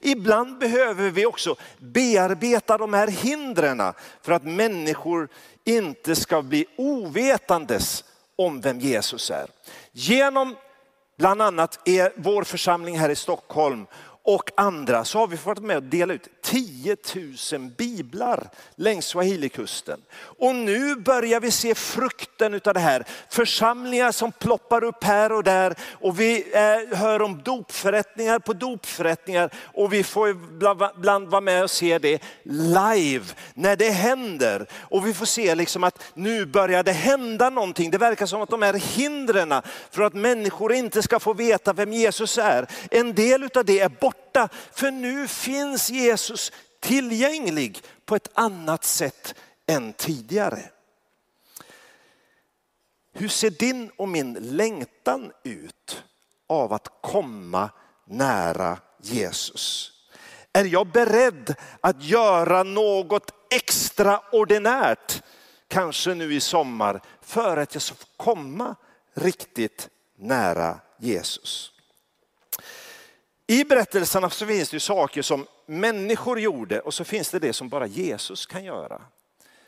Ibland 0.00 0.58
behöver 0.58 1.10
vi 1.10 1.26
också 1.26 1.56
bearbeta 1.78 2.78
de 2.78 2.94
här 2.94 3.08
hindren 3.08 3.82
för 4.22 4.32
att 4.32 4.44
människor 4.44 5.28
inte 5.64 6.16
ska 6.16 6.42
bli 6.42 6.66
ovetandes 6.76 8.04
om 8.36 8.60
vem 8.60 8.80
Jesus 8.80 9.30
är. 9.30 9.46
Genom 9.92 10.56
bland 11.18 11.42
annat 11.42 11.88
er, 11.88 12.12
vår 12.16 12.44
församling 12.44 12.98
här 12.98 13.10
i 13.10 13.16
Stockholm 13.16 13.86
och 14.26 14.50
andra 14.56 15.04
så 15.04 15.18
har 15.18 15.26
vi 15.26 15.36
fått 15.36 15.62
med 15.62 15.76
att 15.76 15.90
dela 15.90 16.14
ut 16.14 16.28
10 16.42 16.96
000 17.52 17.70
biblar 17.76 18.50
längs 18.76 19.06
Swahilikusten. 19.06 20.00
Och 20.38 20.54
nu 20.54 20.96
börjar 20.96 21.40
vi 21.40 21.50
se 21.50 21.74
frukten 21.74 22.60
av 22.64 22.74
det 22.74 22.80
här. 22.80 23.04
Församlingar 23.28 24.12
som 24.12 24.32
ploppar 24.32 24.84
upp 24.84 25.04
här 25.04 25.32
och 25.32 25.44
där 25.44 25.74
och 25.92 26.20
vi 26.20 26.44
eh, 26.52 26.98
hör 26.98 27.22
om 27.22 27.42
dopförrättningar 27.42 28.38
på 28.38 28.52
dopförrättningar 28.52 29.50
och 29.56 29.92
vi 29.92 30.04
får 30.04 30.30
ibland 30.30 31.28
vara 31.28 31.40
med 31.40 31.62
och 31.62 31.70
se 31.70 31.98
det 31.98 32.22
live 32.42 33.24
när 33.54 33.76
det 33.76 33.90
händer. 33.90 34.66
Och 34.72 35.06
vi 35.06 35.14
får 35.14 35.26
se 35.26 35.54
liksom 35.54 35.84
att 35.84 36.02
nu 36.14 36.46
börjar 36.46 36.82
det 36.82 36.92
hända 36.92 37.50
någonting. 37.50 37.90
Det 37.90 37.98
verkar 37.98 38.26
som 38.26 38.42
att 38.42 38.50
de 38.50 38.62
här 38.62 38.74
hindren 38.74 39.54
för 39.90 40.02
att 40.02 40.14
människor 40.14 40.72
inte 40.72 41.02
ska 41.02 41.20
få 41.20 41.32
veta 41.32 41.72
vem 41.72 41.92
Jesus 41.92 42.38
är, 42.38 42.66
en 42.90 43.14
del 43.14 43.48
av 43.54 43.64
det 43.64 43.80
är 43.80 43.88
borta 43.88 44.13
borta. 44.34 44.48
För 44.72 44.90
nu 44.90 45.28
finns 45.28 45.90
Jesus 45.90 46.52
tillgänglig 46.80 47.82
på 48.04 48.16
ett 48.16 48.28
annat 48.34 48.84
sätt 48.84 49.34
än 49.66 49.92
tidigare. 49.92 50.70
Hur 53.12 53.28
ser 53.28 53.50
din 53.50 53.90
och 53.96 54.08
min 54.08 54.32
längtan 54.32 55.32
ut 55.44 56.04
av 56.46 56.72
att 56.72 56.88
komma 57.00 57.70
nära 58.04 58.78
Jesus? 59.02 59.90
Är 60.52 60.64
jag 60.64 60.86
beredd 60.86 61.54
att 61.80 62.02
göra 62.02 62.62
något 62.62 63.30
extraordinärt, 63.50 65.22
kanske 65.68 66.14
nu 66.14 66.34
i 66.34 66.40
sommar, 66.40 67.00
för 67.20 67.56
att 67.56 67.74
jag 67.74 67.82
ska 67.82 67.94
komma 68.16 68.74
riktigt 69.14 69.88
nära 70.16 70.80
Jesus? 70.98 71.73
I 73.46 73.64
berättelserna 73.64 74.30
så 74.30 74.46
finns 74.46 74.70
det 74.70 74.80
saker 74.80 75.22
som 75.22 75.46
människor 75.66 76.40
gjorde 76.40 76.80
och 76.80 76.94
så 76.94 77.04
finns 77.04 77.30
det 77.30 77.38
det 77.38 77.52
som 77.52 77.68
bara 77.68 77.86
Jesus 77.86 78.46
kan 78.46 78.64
göra. 78.64 79.02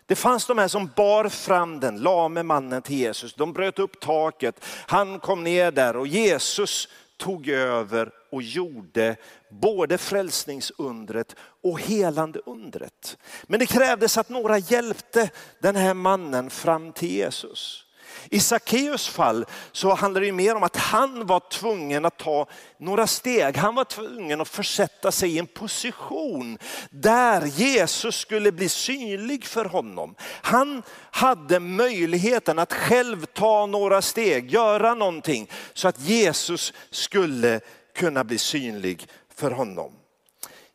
Det 0.07 0.17
fanns 0.17 0.47
de 0.47 0.59
här 0.59 0.69
som 0.69 0.91
bar 0.97 1.29
fram 1.29 1.81
den 1.81 1.97
lame 1.99 2.43
mannen 2.43 2.83
till 2.83 2.97
Jesus. 2.97 3.35
De 3.35 3.53
bröt 3.53 3.79
upp 3.79 4.01
taket, 4.01 4.65
han 4.87 5.21
kom 5.21 5.45
ner 5.45 5.71
där 5.71 5.97
och 5.97 6.07
Jesus 6.07 6.89
tog 7.17 7.49
över 7.49 8.11
och 8.31 8.43
gjorde 8.43 9.17
både 9.51 9.99
frälsningsundret 9.99 11.37
och 11.63 11.81
helande 11.81 12.41
undret. 12.47 13.19
Men 13.43 13.61
det 13.61 13.67
krävdes 13.67 14.19
att 14.19 14.29
några 14.29 14.59
hjälpte 14.59 15.31
den 15.59 15.77
här 15.77 15.95
mannen 15.95 16.51
fram 16.51 16.93
till 16.93 17.11
Jesus. 17.11 17.86
I 18.31 18.41
Sackeus 18.41 19.09
fall 19.09 19.47
så 19.73 19.95
handlar 19.95 20.21
det 20.21 20.33
mer 20.33 20.55
om 20.55 20.63
att 20.63 20.77
han 20.77 21.27
var 21.27 21.41
tvungen 21.51 22.05
att 22.05 22.19
ta 22.19 22.47
några 22.79 23.07
steg. 23.07 23.57
Han 23.57 23.75
var 23.75 23.85
tvungen 23.85 24.41
att 24.41 24.49
försätta 24.49 25.13
sig 25.13 25.31
i 25.35 25.39
en 25.39 25.47
position 25.47 26.59
där 26.91 27.47
Jesus 27.47 28.17
skulle 28.17 28.53
bli 28.53 28.69
synlig 28.69 29.45
för 29.45 29.65
honom. 29.65 30.15
Han 30.21 30.83
hade 31.11 31.61
möjligheten 31.61 32.59
att 32.59 32.73
själv 32.73 33.27
ta 33.27 33.67
några 33.67 34.03
steg, 34.03 34.51
göra 34.51 34.95
någonting 34.95 35.51
så 35.75 35.89
att 35.89 36.01
Jesus 36.01 36.73
skulle 36.91 37.61
kunna 37.95 38.25
bli 38.25 38.39
synlig 38.39 39.09
för 39.35 39.51
honom. 39.51 39.93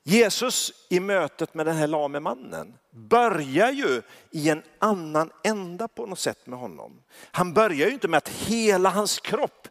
Jesus 0.04 0.72
i 0.90 1.00
mötet 1.00 1.54
med 1.54 1.66
den 1.66 1.76
här 1.76 1.88
lame 1.88 2.20
mannen 2.20 2.74
börjar 2.92 3.72
ju 3.72 4.02
i 4.32 4.50
en 4.50 4.64
annan 4.80 5.32
ända 5.44 5.88
på 5.88 6.06
något 6.06 6.20
sätt 6.20 6.48
med 6.48 6.60
honom. 6.60 7.02
Han 7.32 7.54
börjar 7.54 7.88
ju 7.88 7.94
inte 7.94 8.08
med 8.08 8.18
att 8.18 8.30
hela 8.30 8.90
hans 8.90 9.20
kropp 9.20 9.68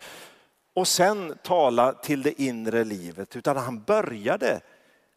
och 0.74 0.88
sen 0.88 1.38
tala 1.42 1.92
till 1.92 2.22
det 2.22 2.42
inre 2.42 2.84
livet, 2.84 3.36
utan 3.36 3.56
han 3.56 3.82
började 3.82 4.60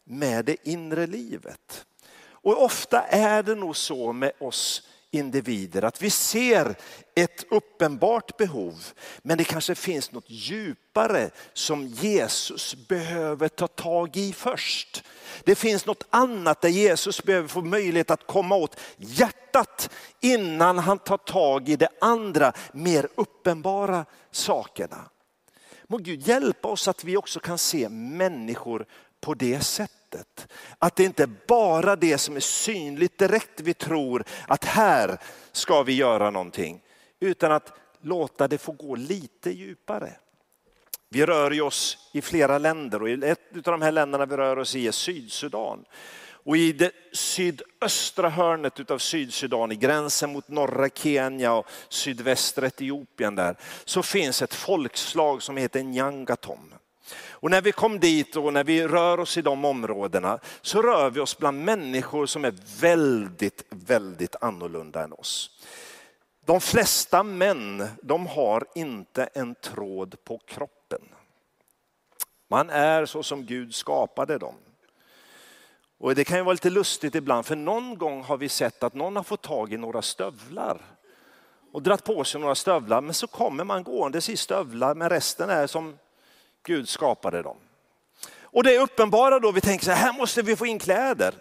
med 0.04 0.44
det 0.44 0.68
inre 0.68 1.06
livet. 1.06 1.86
Och 2.28 2.62
ofta 2.62 3.02
är 3.02 3.42
det 3.42 3.54
nog 3.54 3.76
så 3.76 4.12
med 4.12 4.32
oss 4.40 4.88
individer 5.14 5.82
att 5.82 6.02
vi 6.02 6.10
ser 6.10 6.74
ett 7.14 7.44
uppenbart 7.50 8.36
behov, 8.36 8.84
men 9.22 9.38
det 9.38 9.44
kanske 9.44 9.74
finns 9.74 10.12
något 10.12 10.30
djupare 10.30 11.30
som 11.52 11.86
Jesus 11.86 12.74
behöver 12.88 13.48
ta 13.48 13.66
tag 13.66 14.16
i 14.16 14.32
först. 14.32 15.04
Det 15.44 15.54
finns 15.54 15.86
något 15.86 16.06
annat 16.10 16.60
där 16.60 16.68
Jesus 16.68 17.22
behöver 17.22 17.48
få 17.48 17.62
möjlighet 17.62 18.10
att 18.10 18.26
komma 18.26 18.56
åt 18.56 18.80
hjärtat 18.96 19.90
innan 20.20 20.78
han 20.78 20.98
tar 20.98 21.18
tag 21.18 21.68
i 21.68 21.76
det 21.76 21.88
andra, 22.00 22.52
mer 22.72 23.08
uppenbara 23.14 24.04
sakerna. 24.30 25.10
Må 25.86 25.96
Gud 25.96 26.28
hjälpa 26.28 26.68
oss 26.68 26.88
att 26.88 27.04
vi 27.04 27.16
också 27.16 27.40
kan 27.40 27.58
se 27.58 27.88
människor 27.88 28.86
på 29.20 29.34
det 29.34 29.60
sättet. 29.60 30.03
Att 30.78 30.96
det 30.96 31.04
inte 31.04 31.22
är 31.22 31.30
bara 31.48 31.96
det 31.96 32.18
som 32.18 32.36
är 32.36 32.40
synligt 32.40 33.18
direkt 33.18 33.60
vi 33.60 33.74
tror 33.74 34.24
att 34.48 34.64
här 34.64 35.18
ska 35.52 35.82
vi 35.82 35.92
göra 35.92 36.30
någonting. 36.30 36.80
Utan 37.20 37.52
att 37.52 37.72
låta 38.00 38.48
det 38.48 38.58
få 38.58 38.72
gå 38.72 38.94
lite 38.94 39.50
djupare. 39.50 40.12
Vi 41.08 41.26
rör 41.26 41.50
ju 41.50 41.60
oss 41.60 41.98
i 42.12 42.22
flera 42.22 42.58
länder 42.58 43.02
och 43.02 43.08
ett 43.08 43.56
av 43.56 43.62
de 43.62 43.82
här 43.82 43.92
länderna 43.92 44.26
vi 44.26 44.36
rör 44.36 44.58
oss 44.58 44.74
i 44.74 44.86
är 44.86 44.92
Sydsudan. 44.92 45.84
Och 46.44 46.56
i 46.56 46.72
det 46.72 46.92
sydöstra 47.12 48.28
hörnet 48.28 48.90
av 48.90 48.98
Sydsudan, 48.98 49.72
i 49.72 49.76
gränsen 49.76 50.32
mot 50.32 50.48
norra 50.48 50.88
Kenya 50.88 51.52
och 51.52 51.66
sydvästra 51.88 52.66
Etiopien 52.66 53.34
där, 53.34 53.56
så 53.84 54.02
finns 54.02 54.42
ett 54.42 54.54
folkslag 54.54 55.42
som 55.42 55.56
heter 55.56 55.82
Nyangatom. 55.82 56.74
Och 57.44 57.50
när 57.50 57.62
vi 57.62 57.72
kom 57.72 58.00
dit 58.00 58.36
och 58.36 58.52
när 58.52 58.64
vi 58.64 58.88
rör 58.88 59.20
oss 59.20 59.38
i 59.38 59.42
de 59.42 59.64
områdena 59.64 60.38
så 60.62 60.82
rör 60.82 61.10
vi 61.10 61.20
oss 61.20 61.38
bland 61.38 61.64
människor 61.64 62.26
som 62.26 62.44
är 62.44 62.54
väldigt, 62.80 63.64
väldigt 63.68 64.36
annorlunda 64.40 65.04
än 65.04 65.12
oss. 65.12 65.50
De 66.44 66.60
flesta 66.60 67.22
män, 67.22 67.88
de 68.02 68.26
har 68.26 68.66
inte 68.74 69.24
en 69.24 69.54
tråd 69.54 70.16
på 70.24 70.38
kroppen. 70.38 71.00
Man 72.50 72.70
är 72.70 73.06
så 73.06 73.22
som 73.22 73.46
Gud 73.46 73.74
skapade 73.74 74.38
dem. 74.38 74.54
Och 75.98 76.14
det 76.14 76.24
kan 76.24 76.38
ju 76.38 76.44
vara 76.44 76.52
lite 76.52 76.70
lustigt 76.70 77.14
ibland, 77.14 77.46
för 77.46 77.56
någon 77.56 77.98
gång 77.98 78.22
har 78.22 78.36
vi 78.36 78.48
sett 78.48 78.82
att 78.82 78.94
någon 78.94 79.16
har 79.16 79.22
fått 79.22 79.42
tag 79.42 79.72
i 79.72 79.76
några 79.76 80.02
stövlar 80.02 80.80
och 81.72 81.82
dratt 81.82 82.04
på 82.04 82.24
sig 82.24 82.40
några 82.40 82.54
stövlar, 82.54 83.00
men 83.00 83.14
så 83.14 83.26
kommer 83.26 83.64
man 83.64 83.84
gåendes 83.84 84.28
i 84.28 84.36
stövlar, 84.36 84.94
men 84.94 85.10
resten 85.10 85.50
är 85.50 85.66
som 85.66 85.98
Gud 86.64 86.88
skapade 86.88 87.42
dem. 87.42 87.56
Och 88.42 88.62
det 88.62 88.74
är 88.76 88.80
uppenbara 88.80 89.38
då 89.38 89.52
vi 89.52 89.60
tänker 89.60 89.84
så 89.84 89.90
här, 89.90 90.12
här 90.12 90.18
måste 90.18 90.42
vi 90.42 90.56
få 90.56 90.66
in 90.66 90.78
kläder. 90.78 91.34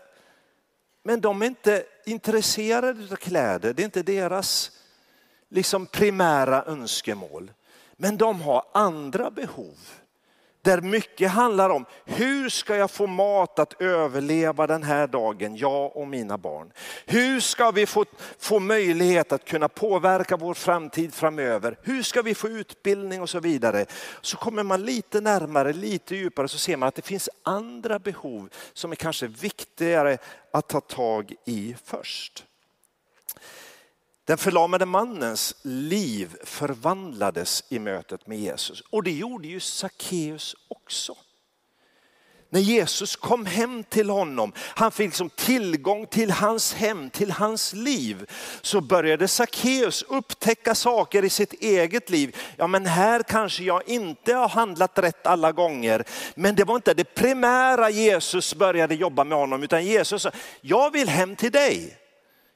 Men 1.04 1.22
de 1.22 1.42
är 1.42 1.46
inte 1.46 1.86
intresserade 2.06 3.08
av 3.12 3.16
kläder, 3.16 3.74
det 3.74 3.82
är 3.82 3.86
inte 3.86 4.04
deras 4.04 4.72
liksom 5.50 5.86
primära 5.86 6.64
önskemål. 6.64 7.52
Men 7.94 8.18
de 8.18 8.42
har 8.42 8.66
andra 8.74 9.32
behov. 9.32 9.78
Där 10.64 10.82
mycket 10.82 11.32
handlar 11.32 11.70
om 11.70 11.86
hur 12.06 12.50
ska 12.50 12.76
jag 12.76 12.92
få 12.92 13.08
mat 13.08 13.60
att 13.60 13.82
överleva 13.82 14.68
den 14.68 14.84
här 14.84 15.08
dagen, 15.08 15.56
jag 15.56 15.98
och 15.98 16.08
mina 16.08 16.38
barn. 16.38 16.72
Hur 17.06 17.40
ska 17.40 17.72
vi 17.72 17.86
få, 17.86 18.06
få 18.40 18.60
möjlighet 18.60 19.32
att 19.32 19.46
kunna 19.46 19.70
påverka 19.70 20.38
vår 20.38 20.54
framtid 20.54 21.14
framöver? 21.14 21.80
Hur 21.82 22.04
ska 22.04 22.22
vi 22.22 22.36
få 22.36 22.50
utbildning 22.50 23.22
och 23.22 23.30
så 23.30 23.40
vidare? 23.40 23.86
Så 24.22 24.38
kommer 24.38 24.64
man 24.64 24.86
lite 24.86 25.22
närmare, 25.22 25.74
lite 25.74 26.16
djupare 26.16 26.48
så 26.48 26.58
ser 26.58 26.78
man 26.78 26.88
att 26.88 26.96
det 26.96 27.02
finns 27.02 27.30
andra 27.44 28.00
behov 28.00 28.50
som 28.74 28.92
är 28.92 28.96
kanske 28.96 29.28
viktigare 29.28 30.18
att 30.52 30.68
ta 30.68 30.82
tag 30.82 31.34
i 31.46 31.76
först. 31.84 32.46
Den 34.26 34.38
förlamade 34.38 34.86
mannens 34.86 35.56
liv 35.62 36.36
förvandlades 36.44 37.64
i 37.70 37.80
mötet 37.80 38.28
med 38.28 38.40
Jesus 38.40 38.82
och 38.82 39.04
det 39.04 39.12
gjorde 39.12 39.48
ju 39.48 39.60
Sackeus 39.60 40.56
också. 40.68 41.16
när 42.50 42.60
Jesus 42.60 43.16
kom 43.16 43.46
hem 43.46 43.84
till 43.84 44.10
honom, 44.10 44.54
han 44.58 44.92
fick 44.92 45.06
liksom 45.06 45.30
tillgång 45.30 46.08
till 46.08 46.32
hans 46.32 46.74
hem, 46.74 47.10
till 47.10 47.32
hans 47.32 47.74
liv, 47.74 48.30
så 48.62 48.82
började 48.82 49.28
Sackeus 49.28 50.04
upptäcka 50.04 50.76
saker 50.76 51.26
i 51.26 51.30
sitt 51.30 51.54
eget 51.54 52.10
liv. 52.10 52.36
Ja 52.58 52.68
men 52.68 52.86
här 52.86 53.24
kanske 53.24 53.64
jag 53.64 53.90
inte 53.90 54.34
har 54.34 54.50
handlat 54.50 55.00
rätt 55.00 55.28
alla 55.28 55.52
gånger, 55.52 56.04
men 56.36 56.56
det 56.56 56.64
var 56.64 56.76
inte 56.76 56.94
det 56.94 57.16
primära 57.16 57.90
Jesus 57.90 58.56
började 58.56 58.96
jobba 58.96 59.24
med 59.24 59.38
honom, 59.38 59.64
utan 59.64 59.86
Jesus 59.86 60.22
sa, 60.22 60.32
jag 60.62 60.92
vill 60.92 61.10
hem 61.10 61.36
till 61.36 61.52
dig. 61.52 61.98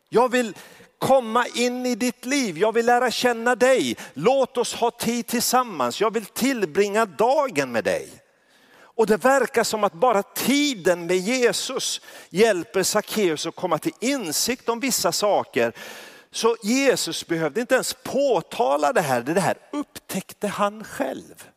Jag 0.10 0.32
vill 0.32 0.54
komma 1.00 1.46
in 1.48 1.86
i 1.86 1.96
ditt 1.96 2.26
liv, 2.26 2.58
jag 2.58 2.74
vill 2.74 2.86
lära 2.86 3.12
känna 3.12 3.56
dig. 3.56 3.98
Låt 4.14 4.58
oss 4.58 4.74
ha 4.74 4.92
tid 4.92 5.28
tillsammans, 5.28 6.02
jag 6.02 6.14
vill 6.14 6.26
tillbringa 6.26 7.06
dagen 7.06 7.72
med 7.72 7.84
dig. 7.84 8.10
Och 8.98 9.08
det 9.08 9.18
verkar 9.18 9.64
som 9.64 9.84
att 9.84 9.94
bara 9.94 10.24
tiden 10.24 11.06
med 11.06 11.18
Jesus 11.18 12.02
hjälper 12.30 12.84
Sackeus 12.84 13.46
att 13.46 13.56
komma 13.56 13.78
till 13.78 13.94
insikt 14.00 14.70
om 14.70 14.80
vissa 14.80 15.12
saker. 15.12 15.74
Så 16.32 16.58
Jesus 16.64 17.28
behövde 17.28 17.62
inte 17.62 17.76
ens 17.76 17.96
påtala 18.04 18.94
det 18.94 19.02
här, 19.02 19.22
det 19.22 19.40
här 19.42 19.58
upptäckte 19.72 20.48
han 20.48 20.84
själv. 20.84 21.48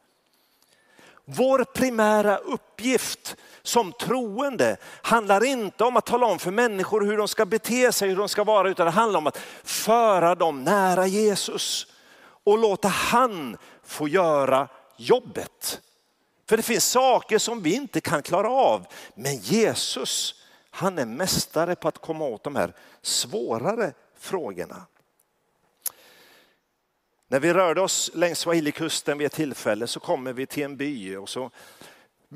Vår 1.35 1.65
primära 1.65 2.37
uppgift 2.37 3.37
som 3.63 3.93
troende 3.93 4.77
handlar 5.03 5.45
inte 5.45 5.85
om 5.85 5.97
att 5.97 6.07
tala 6.07 6.27
om 6.27 6.39
för 6.39 6.51
människor 6.51 7.01
hur 7.01 7.17
de 7.17 7.29
ska 7.29 7.47
bete 7.47 7.93
sig, 7.93 8.09
hur 8.09 8.17
de 8.17 8.29
ska 8.29 8.45
vara, 8.45 8.71
utan 8.71 8.87
det 8.87 8.93
handlar 8.93 9.19
om 9.19 9.27
att 9.27 9.39
föra 9.65 10.35
dem 10.35 10.65
nära 10.65 11.07
Jesus 11.07 11.87
och 12.45 12.59
låta 12.59 12.89
han 12.89 13.57
få 13.85 14.09
göra 14.09 14.69
jobbet. 14.97 15.81
För 16.49 16.57
det 16.57 16.63
finns 16.63 16.85
saker 16.85 17.39
som 17.39 17.63
vi 17.63 17.75
inte 17.75 18.01
kan 18.01 18.23
klara 18.23 18.51
av. 18.51 18.87
Men 19.15 19.37
Jesus, 19.37 20.35
han 20.71 20.99
är 20.99 21.07
mästare 21.07 21.75
på 21.77 21.89
att 21.89 21.99
komma 21.99 22.25
åt 22.25 22.45
de 22.45 22.57
här 22.57 22.75
svårare 23.03 23.93
frågorna. 24.19 24.87
När 27.31 27.41
vi 27.41 27.53
rörde 27.53 27.81
oss 27.81 28.11
längs 28.15 28.39
Swahilikusten 28.39 29.19
vid 29.19 29.27
ett 29.27 29.33
tillfälle 29.33 29.87
så 29.87 30.01
kommer 30.01 30.33
vi 30.33 30.47
till 30.47 30.63
en 30.63 30.77
by 30.77 31.17
och 31.17 31.29
så 31.29 31.51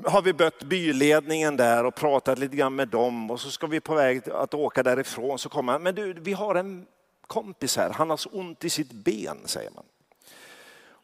har 0.05 0.21
vi 0.21 0.33
bött 0.33 0.63
byledningen 0.63 1.57
där 1.57 1.83
och 1.83 1.95
pratat 1.95 2.39
lite 2.39 2.55
grann 2.55 2.75
med 2.75 2.87
dem 2.87 3.31
och 3.31 3.39
så 3.39 3.51
ska 3.51 3.67
vi 3.67 3.79
på 3.79 3.95
väg 3.95 4.29
att 4.29 4.53
åka 4.53 4.83
därifrån 4.83 5.39
så 5.39 5.49
kommer 5.49 5.73
han, 5.73 5.83
men 5.83 5.95
du, 5.95 6.13
vi 6.13 6.33
har 6.33 6.55
en 6.55 6.85
kompis 7.27 7.77
här, 7.77 7.89
han 7.89 8.09
har 8.09 8.17
så 8.17 8.29
ont 8.29 8.63
i 8.63 8.69
sitt 8.69 8.91
ben 8.91 9.37
säger 9.45 9.71
man. 9.71 9.83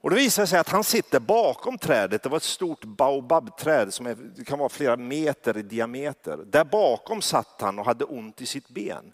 Och 0.01 0.09
det 0.09 0.15
visar 0.15 0.45
sig 0.45 0.59
att 0.59 0.69
han 0.69 0.83
sitter 0.83 1.19
bakom 1.19 1.77
trädet. 1.77 2.23
Det 2.23 2.29
var 2.29 2.37
ett 2.37 2.43
stort 2.43 2.83
baobabträd 2.85 3.93
som 3.93 4.07
är, 4.07 4.43
kan 4.45 4.59
vara 4.59 4.69
flera 4.69 4.97
meter 4.97 5.57
i 5.57 5.61
diameter. 5.61 6.37
Där 6.45 6.63
bakom 6.63 7.21
satt 7.21 7.61
han 7.61 7.79
och 7.79 7.85
hade 7.85 8.05
ont 8.05 8.41
i 8.41 8.45
sitt 8.45 8.69
ben. 8.69 9.13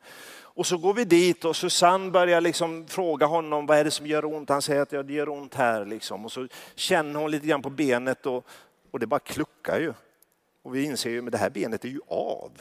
Och 0.57 0.67
så 0.67 0.77
går 0.77 0.93
vi 0.93 1.05
dit 1.05 1.45
och 1.45 1.55
Susanne 1.55 2.11
börjar 2.11 2.41
liksom 2.41 2.87
fråga 2.87 3.25
honom 3.25 3.65
vad 3.65 3.77
är 3.77 3.83
det 3.83 3.91
som 3.91 4.07
gör 4.07 4.25
ont. 4.25 4.49
Han 4.49 4.61
säger 4.61 4.81
att 4.81 4.91
ja, 4.91 5.03
det 5.03 5.13
gör 5.13 5.29
ont 5.29 5.53
här. 5.53 5.85
Liksom. 5.85 6.25
Och 6.25 6.31
så 6.31 6.47
känner 6.75 7.19
hon 7.19 7.31
lite 7.31 7.47
grann 7.47 7.61
på 7.61 7.69
benet 7.69 8.25
och, 8.25 8.47
och 8.91 8.99
det 8.99 9.07
bara 9.07 9.19
kluckar 9.19 9.79
ju. 9.79 9.93
Och 10.63 10.75
vi 10.75 10.83
inser 10.83 11.09
ju 11.09 11.25
att 11.25 11.31
det 11.31 11.37
här 11.37 11.49
benet 11.49 11.85
är 11.85 11.89
ju 11.89 11.99
av. 12.07 12.51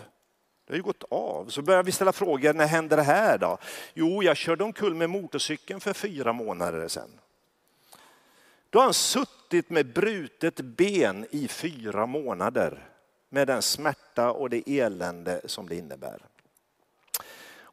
Det 0.66 0.72
har 0.72 0.76
ju 0.76 0.82
gått 0.82 1.04
av. 1.10 1.48
Så 1.48 1.62
börjar 1.62 1.82
vi 1.82 1.92
ställa 1.92 2.12
frågor, 2.12 2.52
när 2.52 2.66
hände 2.66 2.96
det 2.96 3.02
här 3.02 3.38
då? 3.38 3.58
Jo, 3.94 4.22
jag 4.22 4.36
körde 4.36 4.64
omkull 4.64 4.94
med 4.94 5.10
motorcykeln 5.10 5.80
för 5.80 5.92
fyra 5.92 6.32
månader 6.32 6.88
sedan. 6.88 7.10
Då 8.70 8.78
har 8.78 8.84
han 8.84 8.94
suttit 8.94 9.70
med 9.70 9.92
brutet 9.92 10.60
ben 10.60 11.26
i 11.30 11.48
fyra 11.48 12.06
månader 12.06 12.88
med 13.28 13.46
den 13.46 13.62
smärta 13.62 14.32
och 14.32 14.50
det 14.50 14.78
elände 14.80 15.40
som 15.44 15.68
det 15.68 15.76
innebär. 15.76 16.22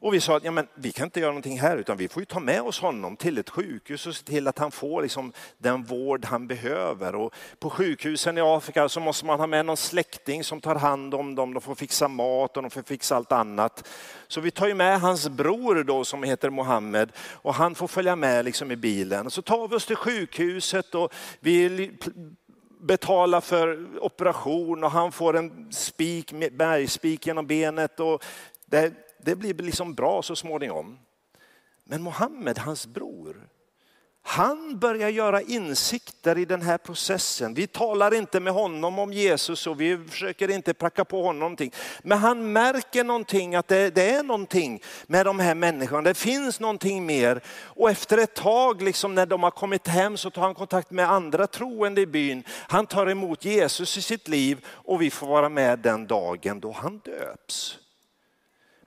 Och 0.03 0.13
vi 0.13 0.21
sa 0.21 0.37
att 0.37 0.43
ja, 0.43 0.51
men 0.51 0.67
vi 0.75 0.91
kan 0.91 1.05
inte 1.05 1.19
göra 1.19 1.31
någonting 1.31 1.59
här 1.59 1.77
utan 1.77 1.97
vi 1.97 2.07
får 2.07 2.21
ju 2.21 2.25
ta 2.25 2.39
med 2.39 2.61
oss 2.61 2.79
honom 2.79 3.15
till 3.15 3.37
ett 3.37 3.49
sjukhus 3.49 4.07
och 4.07 4.15
se 4.15 4.23
till 4.23 4.47
att 4.47 4.59
han 4.59 4.71
får 4.71 5.01
liksom 5.01 5.33
den 5.57 5.83
vård 5.83 6.25
han 6.25 6.47
behöver. 6.47 7.15
Och 7.15 7.33
på 7.59 7.69
sjukhusen 7.69 8.37
i 8.37 8.41
Afrika 8.41 8.89
så 8.89 8.99
måste 8.99 9.25
man 9.25 9.39
ha 9.39 9.47
med 9.47 9.65
någon 9.65 9.77
släkting 9.77 10.43
som 10.43 10.61
tar 10.61 10.75
hand 10.75 11.13
om 11.13 11.35
dem. 11.35 11.53
De 11.53 11.61
får 11.61 11.75
fixa 11.75 12.07
mat 12.07 12.57
och 12.57 12.63
de 12.63 12.71
får 12.71 12.81
fixa 12.81 13.15
allt 13.15 13.31
annat. 13.31 13.87
Så 14.27 14.41
vi 14.41 14.51
tar 14.51 14.67
ju 14.67 14.73
med 14.73 15.01
hans 15.01 15.29
bror 15.29 15.83
då 15.83 16.03
som 16.03 16.23
heter 16.23 16.49
Mohammed 16.49 17.11
och 17.17 17.53
han 17.53 17.75
får 17.75 17.87
följa 17.87 18.15
med 18.15 18.45
liksom 18.45 18.71
i 18.71 18.75
bilen. 18.75 19.29
Så 19.29 19.41
tar 19.41 19.67
vi 19.67 19.75
oss 19.75 19.85
till 19.85 19.95
sjukhuset 19.95 20.95
och 20.95 21.13
vi 21.39 21.91
betala 22.81 23.41
för 23.41 23.87
operation 23.99 24.83
och 24.83 24.91
han 24.91 25.11
får 25.11 25.37
en 25.37 25.73
spik, 25.73 26.33
bergspik 26.51 27.27
genom 27.27 27.47
benet. 27.47 27.99
Och 27.99 28.23
det, 28.65 28.93
det 29.23 29.35
blir 29.35 29.53
liksom 29.53 29.93
bra 29.93 30.21
så 30.21 30.35
småningom. 30.35 30.99
Men 31.83 32.01
Mohammed, 32.01 32.57
hans 32.57 32.87
bror, 32.87 33.47
han 34.25 34.79
börjar 34.79 35.09
göra 35.09 35.41
insikter 35.41 36.37
i 36.37 36.45
den 36.45 36.61
här 36.61 36.77
processen. 36.77 37.53
Vi 37.53 37.67
talar 37.67 38.13
inte 38.13 38.39
med 38.39 38.53
honom 38.53 38.99
om 38.99 39.13
Jesus 39.13 39.67
och 39.67 39.81
vi 39.81 39.97
försöker 40.09 40.51
inte 40.51 40.73
pracka 40.73 41.05
på 41.05 41.21
honom 41.23 41.39
någonting. 41.39 41.71
Men 42.03 42.17
han 42.17 42.53
märker 42.53 43.03
någonting, 43.03 43.55
att 43.55 43.67
det, 43.67 43.89
det, 43.89 44.09
är 44.09 44.23
någonting 44.23 44.81
med 45.07 45.25
de 45.25 45.39
här 45.39 45.55
människorna. 45.55 46.01
Det 46.01 46.13
finns 46.13 46.59
någonting 46.59 47.05
mer. 47.05 47.41
Och 47.63 47.89
efter 47.89 48.17
ett 48.17 48.33
tag, 48.33 48.81
liksom 48.81 49.15
när 49.15 49.25
de 49.25 49.43
har 49.43 49.51
kommit 49.51 49.87
hem, 49.87 50.17
så 50.17 50.29
tar 50.29 50.41
han 50.41 50.55
kontakt 50.55 50.91
med 50.91 51.11
andra 51.11 51.47
troende 51.47 52.01
i 52.01 52.05
byn. 52.05 52.43
Han 52.47 52.85
tar 52.85 53.07
emot 53.07 53.45
Jesus 53.45 53.97
i 53.97 54.01
sitt 54.01 54.27
liv 54.27 54.65
och 54.67 55.01
vi 55.01 55.09
får 55.09 55.27
vara 55.27 55.49
med 55.49 55.79
den 55.79 56.07
dagen 56.07 56.59
då 56.59 56.71
han 56.71 56.97
döps. 56.97 57.82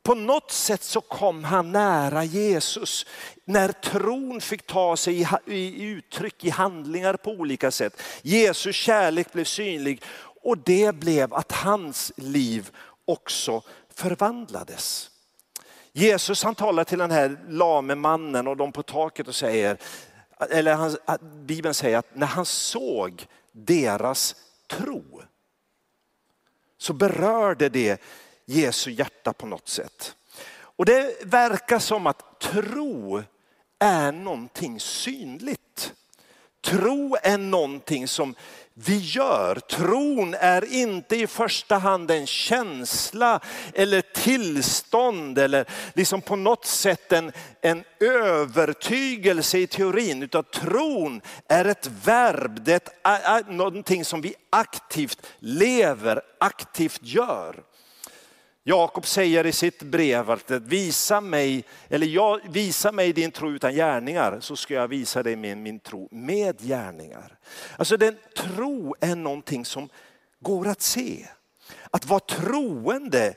På 0.06 0.14
något 0.14 0.50
sätt 0.50 0.82
så 0.82 1.00
kom 1.00 1.44
han 1.44 1.72
nära 1.72 2.24
Jesus 2.24 3.06
när 3.44 3.72
tron 3.72 4.40
fick 4.40 4.66
ta 4.66 4.96
sig 4.96 5.28
i 5.46 5.82
uttryck 5.82 6.44
i 6.44 6.50
handlingar 6.50 7.14
på 7.14 7.30
olika 7.30 7.70
sätt. 7.70 8.02
Jesus 8.22 8.76
kärlek 8.76 9.32
blev 9.32 9.44
synlig 9.44 10.02
och 10.42 10.58
det 10.58 10.94
blev 10.94 11.34
att 11.34 11.52
hans 11.52 12.12
liv 12.16 12.70
också 13.04 13.62
förvandlades. 13.94 15.10
Jesus 15.92 16.42
han 16.42 16.54
talar 16.54 16.84
till 16.84 16.98
den 16.98 17.10
här 17.10 17.38
lame 17.48 17.94
mannen 17.94 18.46
och 18.46 18.56
de 18.56 18.72
på 18.72 18.82
taket 18.82 19.28
och 19.28 19.34
säger, 19.34 19.78
eller 20.50 20.74
han, 20.74 20.96
Bibeln 21.46 21.74
säger 21.74 21.98
att 21.98 22.14
när 22.14 22.26
han 22.26 22.46
såg 22.46 23.26
deras 23.52 24.34
tro 24.68 25.22
så 26.78 26.92
berörde 26.92 27.68
det 27.68 28.00
Jesu 28.46 28.90
hjärta 28.90 29.32
på 29.32 29.46
något 29.46 29.68
sätt. 29.68 30.16
Och 30.58 30.84
det 30.84 31.24
verkar 31.24 31.78
som 31.78 32.06
att 32.06 32.40
tro 32.40 33.22
är 33.78 34.12
någonting 34.12 34.80
synligt. 34.80 35.92
Tro 36.60 37.16
är 37.22 37.38
någonting 37.38 38.08
som 38.08 38.34
vi 38.74 38.98
gör. 38.98 39.54
Tron 39.54 40.34
är 40.34 40.72
inte 40.72 41.16
i 41.16 41.26
första 41.26 41.78
hand 41.78 42.10
en 42.10 42.26
känsla 42.26 43.40
eller 43.74 44.00
tillstånd 44.00 45.38
eller 45.38 45.66
liksom 45.94 46.20
på 46.20 46.36
något 46.36 46.66
sätt 46.66 47.12
en, 47.12 47.32
en 47.60 47.84
övertygelse 48.00 49.58
i 49.58 49.66
teorin. 49.66 50.22
Utan 50.22 50.44
tron 50.44 51.20
är 51.48 51.64
ett 51.64 51.90
verb, 52.04 52.64
det 52.64 52.88
är 53.02 53.52
någonting 53.52 54.04
som 54.04 54.20
vi 54.20 54.34
aktivt 54.50 55.26
lever, 55.38 56.22
aktivt 56.40 57.02
gör. 57.02 57.62
Jakob 58.68 59.06
säger 59.06 59.46
i 59.46 59.52
sitt 59.52 59.82
brev 59.82 60.30
att 60.30 60.50
visa 60.50 61.20
mig, 61.20 61.64
eller 61.88 62.06
jag, 62.06 62.40
visa 62.48 62.92
mig 62.92 63.12
din 63.12 63.30
tro 63.30 63.50
utan 63.50 63.74
gärningar 63.74 64.38
så 64.40 64.56
ska 64.56 64.74
jag 64.74 64.88
visa 64.88 65.22
dig 65.22 65.36
min, 65.36 65.62
min 65.62 65.80
tro 65.80 66.08
med 66.10 66.60
gärningar. 66.60 67.38
Alltså 67.76 67.96
den 67.96 68.16
tro 68.36 68.94
är 69.00 69.16
någonting 69.16 69.64
som 69.64 69.88
går 70.40 70.68
att 70.68 70.82
se. 70.82 71.26
Att 71.90 72.06
vara 72.06 72.20
troende, 72.20 73.34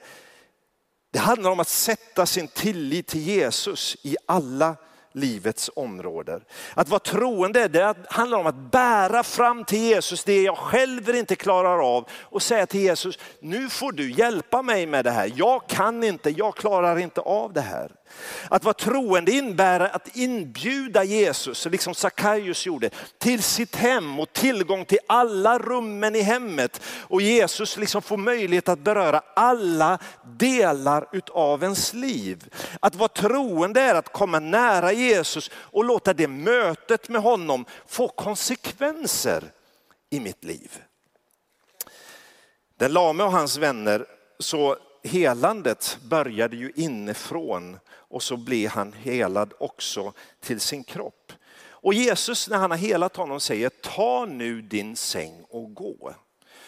det 1.12 1.20
handlar 1.20 1.52
om 1.52 1.60
att 1.60 1.68
sätta 1.68 2.26
sin 2.26 2.48
tillit 2.48 3.08
till 3.08 3.22
Jesus 3.22 3.98
i 4.04 4.18
alla 4.26 4.76
livets 5.12 5.70
områden. 5.76 6.42
Att 6.74 6.90
vara 6.90 7.00
troende 7.00 7.68
det 7.68 7.96
handlar 8.10 8.38
om 8.38 8.48
att 8.48 8.72
bära 8.72 9.24
fram 9.24 9.66
till 9.66 9.80
Jesus 9.80 10.24
det 10.24 10.42
jag 10.42 10.58
själv 10.58 11.10
inte 11.10 11.36
klarar 11.36 11.96
av 11.96 12.10
och 12.12 12.42
säga 12.42 12.66
till 12.66 12.80
Jesus, 12.80 13.20
nu 13.40 13.70
får 13.70 13.92
du 13.92 14.12
hjälpa 14.12 14.62
mig 14.62 14.86
med 14.86 15.06
det 15.06 15.12
här. 15.12 15.32
Jag 15.36 15.68
kan 15.68 16.04
inte, 16.04 16.30
jag 16.30 16.56
klarar 16.56 16.98
inte 16.98 17.22
av 17.22 17.54
det 17.54 17.62
här. 17.62 17.92
Att 18.50 18.64
vara 18.64 18.74
troende 18.74 19.32
innebär 19.32 19.80
att 19.80 20.16
inbjuda 20.16 21.04
Jesus, 21.04 21.66
liksom 21.66 21.94
Sackaios 21.94 22.66
gjorde, 22.66 22.90
till 23.18 23.44
sitt 23.44 23.76
hem 23.76 24.20
och 24.20 24.34
tillgång 24.34 24.86
till 24.86 25.00
alla 25.08 25.60
rummen 25.60 26.16
i 26.16 26.22
hemmet. 26.22 26.82
Och 26.86 27.22
Jesus 27.22 27.78
liksom 27.78 28.02
får 28.02 28.18
möjlighet 28.18 28.70
att 28.70 28.80
beröra 28.80 29.22
alla 29.34 30.00
delar 30.24 31.08
av 31.34 31.64
ens 31.64 31.94
liv. 31.94 32.54
Att 32.80 32.96
vara 32.96 33.08
troende 33.10 33.82
är 33.82 33.96
att 33.96 34.14
komma 34.14 34.40
nära 34.40 34.92
Jesus 34.92 35.52
och 35.54 35.86
låta 35.86 36.14
det 36.14 36.28
mötet 36.28 37.10
med 37.10 37.22
honom 37.22 37.66
få 37.88 38.08
konsekvenser 38.08 39.44
i 40.10 40.20
mitt 40.20 40.44
liv. 40.44 40.84
Den 42.78 42.94
lame 42.94 43.24
och 43.24 43.32
hans 43.32 43.58
vänner, 43.58 44.06
så 44.40 44.78
helandet 45.04 45.98
började 46.04 46.56
ju 46.56 46.72
inifrån 46.76 47.80
och 48.10 48.24
så 48.24 48.38
blir 48.38 48.70
han 48.70 48.94
helad 48.94 49.54
också 49.60 50.14
till 50.40 50.60
sin 50.60 50.84
kropp. 50.84 51.34
Och 51.82 51.94
Jesus 51.94 52.50
när 52.50 52.58
han 52.58 52.72
har 52.72 52.78
helat 52.78 53.16
honom 53.16 53.40
säger 53.40 53.70
ta 53.70 54.26
nu 54.26 54.62
din 54.62 54.96
säng 54.96 55.44
och 55.50 55.74
gå. 55.74 56.14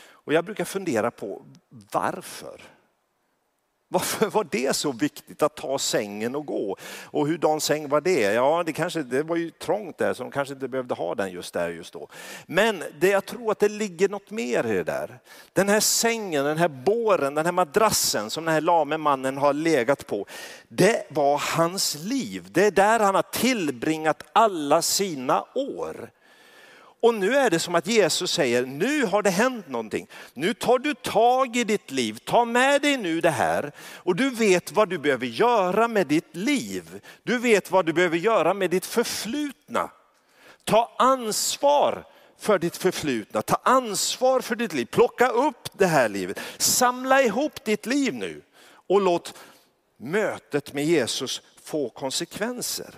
Och 0.04 0.34
jag 0.34 0.46
brukar 0.46 0.66
fundera 0.66 1.12
på 1.12 1.46
varför? 1.92 2.62
Varför 3.94 4.30
var 4.30 4.48
det 4.52 4.76
så 4.76 4.92
viktigt 4.92 5.44
att 5.44 5.56
ta 5.56 5.80
sängen 5.80 6.36
och 6.36 6.46
gå? 6.46 6.78
Och 7.06 7.28
hurdan 7.28 7.62
säng 7.62 7.90
var 7.90 8.02
det? 8.02 8.22
Ja, 8.22 8.64
det, 8.66 8.74
kanske, 8.74 9.04
det 9.04 9.24
var 9.24 9.36
ju 9.36 9.50
trångt 9.50 9.98
där 9.98 10.14
så 10.14 10.24
de 10.24 10.32
kanske 10.32 10.54
inte 10.54 10.68
behövde 10.68 10.96
ha 10.96 11.16
den 11.16 11.32
just 11.32 11.54
där 11.54 11.70
just 11.70 11.94
då. 11.94 12.08
Men 12.46 12.84
det, 13.00 13.10
jag 13.10 13.26
tror 13.26 13.52
att 13.52 13.60
det 13.60 13.70
ligger 13.70 14.10
något 14.10 14.32
mer 14.32 14.66
i 14.66 14.74
det 14.74 14.84
där. 14.84 15.20
Den 15.54 15.70
här 15.70 15.80
sängen, 15.80 16.46
den 16.46 16.58
här 16.58 16.68
båren, 16.68 17.36
den 17.36 17.46
här 17.46 17.52
madrassen 17.52 18.30
som 18.30 18.46
den 18.46 18.54
här 18.54 18.62
lame 18.62 18.98
mannen 18.98 19.38
har 19.38 19.54
legat 19.54 20.08
på. 20.08 20.26
Det 20.68 21.06
var 21.10 21.38
hans 21.38 21.96
liv. 21.96 22.48
Det 22.52 22.66
är 22.66 22.72
där 22.72 23.00
han 23.00 23.16
har 23.16 23.22
tillbringat 23.32 24.24
alla 24.34 24.82
sina 24.82 25.46
år. 25.56 26.12
Och 27.02 27.14
nu 27.14 27.36
är 27.36 27.50
det 27.50 27.60
som 27.60 27.76
att 27.76 27.88
Jesus 27.88 28.32
säger, 28.32 28.66
nu 28.66 29.06
har 29.06 29.22
det 29.22 29.30
hänt 29.30 29.68
någonting. 29.70 30.08
Nu 30.34 30.54
tar 30.54 30.80
du 30.80 30.94
tag 30.94 31.56
i 31.56 31.64
ditt 31.64 31.92
liv, 31.92 32.20
ta 32.26 32.46
med 32.46 32.82
dig 32.82 32.98
nu 32.98 33.22
det 33.22 33.30
här 33.30 33.72
och 33.80 34.16
du 34.16 34.30
vet 34.30 34.72
vad 34.72 34.90
du 34.90 34.98
behöver 34.98 35.26
göra 35.26 35.88
med 35.88 36.08
ditt 36.08 36.36
liv. 36.36 37.02
Du 37.24 37.38
vet 37.38 37.72
vad 37.72 37.86
du 37.86 37.94
behöver 37.94 38.18
göra 38.18 38.54
med 38.54 38.70
ditt 38.70 38.86
förflutna. 38.86 39.90
Ta 40.64 40.96
ansvar 40.98 42.04
för 42.38 42.60
ditt 42.60 42.78
förflutna, 42.78 43.42
ta 43.42 43.60
ansvar 43.64 44.42
för 44.42 44.56
ditt 44.56 44.74
liv, 44.74 44.86
plocka 44.86 45.28
upp 45.28 45.70
det 45.78 45.88
här 45.88 46.10
livet, 46.10 46.40
samla 46.58 47.22
ihop 47.22 47.64
ditt 47.64 47.86
liv 47.86 48.14
nu 48.14 48.42
och 48.88 49.02
låt 49.02 49.34
mötet 49.98 50.74
med 50.74 50.86
Jesus 50.86 51.42
få 51.64 51.90
konsekvenser. 51.90 52.96